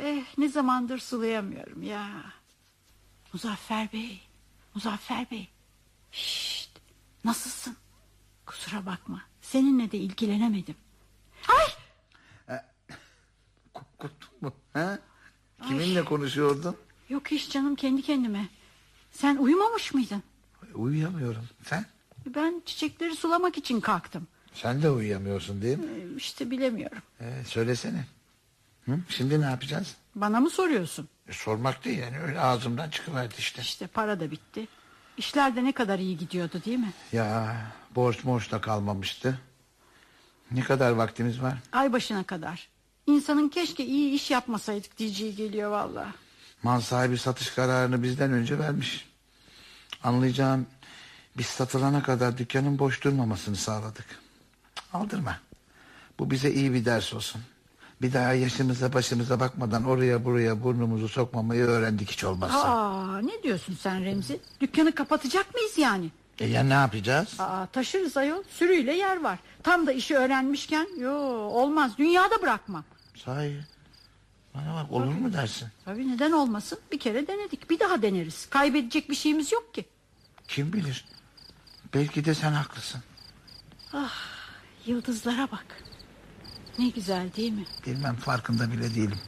[0.00, 2.08] eh ne zamandır sulayamıyorum ya.
[3.32, 4.20] Muzaffer Bey,
[4.74, 5.48] Muzaffer Bey.
[6.12, 6.70] Şşt,
[7.24, 7.76] nasılsın?
[8.46, 9.22] Kusura bakma.
[9.42, 10.74] Seninle de ilgilenemedim.
[11.48, 11.66] Ay!
[13.74, 14.52] Korkuttun mu?
[14.72, 14.98] Ha?
[15.68, 16.76] Kiminle konuşuyordun?
[17.08, 18.48] Yok hiç canım kendi kendime.
[19.12, 20.22] Sen uyumamış mıydın?
[20.74, 21.48] Uyuyamıyorum.
[21.64, 21.86] Sen?
[22.26, 24.26] Ben çiçekleri sulamak için kalktım.
[24.62, 25.86] Sen de uyuyamıyorsun değil mi?
[25.86, 27.02] Ee, İşte bilemiyorum.
[27.20, 28.04] Ee, söylesene.
[28.86, 28.98] Hı?
[29.08, 29.94] Şimdi ne yapacağız?
[30.14, 31.08] Bana mı soruyorsun?
[31.28, 33.62] E, sormak değil yani öyle ağzımdan çıkıverdi işte.
[33.62, 34.68] İşte para da bitti.
[35.16, 36.92] İşler de ne kadar iyi gidiyordu değil mi?
[37.12, 37.56] Ya
[37.94, 39.38] borç morç da kalmamıştı.
[40.50, 41.54] Ne kadar vaktimiz var?
[41.72, 42.68] Ay başına kadar.
[43.06, 46.08] İnsanın keşke iyi iş yapmasaydık diyeceği geliyor vallahi.
[46.62, 49.08] Mal sahibi satış kararını bizden önce vermiş.
[50.02, 50.66] Anlayacağım
[51.38, 54.06] biz satılana kadar dükkanın boş durmamasını sağladık.
[54.96, 55.38] Aldırma.
[56.18, 57.42] Bu bize iyi bir ders olsun.
[58.02, 62.64] Bir daha yaşımıza başımıza bakmadan oraya buraya burnumuzu sokmamayı öğrendik hiç olmazsa.
[62.64, 64.40] Aa, ne diyorsun sen Remzi?
[64.60, 66.10] Dükkanı kapatacak mıyız yani?
[66.38, 67.40] E ya ne yapacağız?
[67.40, 68.42] Aa, taşırız ayol.
[68.50, 69.38] Sürüyle yer var.
[69.62, 71.92] Tam da işi öğrenmişken yo olmaz.
[71.98, 72.84] Dünyada bırakmam.
[73.24, 73.60] Sahi.
[74.54, 75.68] Bana bak olur mu dersin?
[75.84, 76.78] Tabii neden olmasın?
[76.92, 77.70] Bir kere denedik.
[77.70, 78.46] Bir daha deneriz.
[78.50, 79.84] Kaybedecek bir şeyimiz yok ki.
[80.48, 81.04] Kim bilir?
[81.94, 83.00] Belki de sen haklısın.
[84.86, 85.66] Yıldızlara bak.
[86.78, 87.64] Ne güzel değil mi?
[87.86, 89.18] Bilmem farkında bile değilim.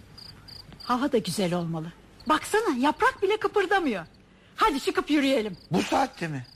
[0.83, 1.93] Hava da güzel olmalı.
[2.29, 4.07] Baksana yaprak bile kıpırdamıyor.
[4.57, 5.57] Hadi çıkıp yürüyelim.
[5.71, 6.47] Bu saatte mi?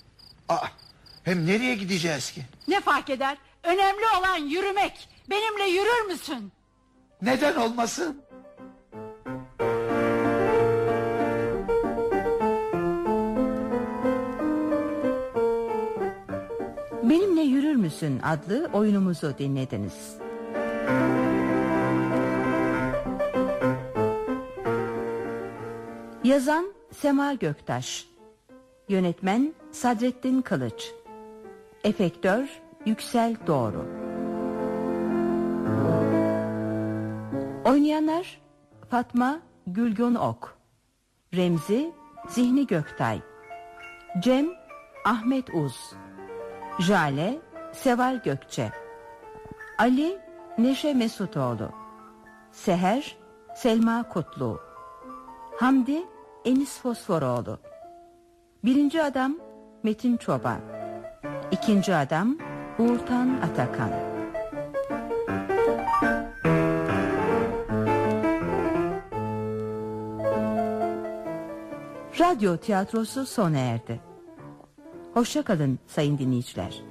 [0.49, 0.67] Aa,
[1.25, 2.43] hem nereye gideceğiz ki?
[2.69, 3.39] Ne fark eder?
[3.63, 5.09] Önemli olan yürümek.
[5.31, 6.53] Benimle yürür müsün?
[7.23, 8.22] Neden olmasın?
[17.83, 20.18] Müsün adlı oyunumuzu dinlediniz.
[26.24, 28.09] Yazan Sema Göktaş.
[28.89, 30.93] Yönetmen Sadrettin Kılıç.
[31.85, 32.49] Efektör
[32.87, 33.87] Yüksel Doğru.
[37.64, 38.41] Oynayanlar
[38.91, 40.57] Fatma Gülgün Ok.
[41.35, 41.93] Remzi
[42.28, 43.20] Zihni Göktay.
[44.20, 44.47] Cem
[45.05, 45.95] Ahmet Uz.
[46.80, 48.73] Jale Seval Gökçe.
[49.79, 50.18] Ali
[50.59, 51.70] Neşe Mesutoğlu.
[52.53, 53.16] Seher
[53.55, 54.61] Selma Kutlu.
[55.57, 56.03] Hamdi
[56.45, 57.59] Enis Fosforoğlu.
[58.64, 59.37] Birinci adam
[59.83, 60.61] Metin Çoban.
[61.51, 62.37] İkinci adam
[62.79, 63.91] Uğurtan Atakan.
[72.20, 74.01] Radyo tiyatrosu sona erdi.
[75.14, 76.83] Hoşça kalın sayın dinleyiciler.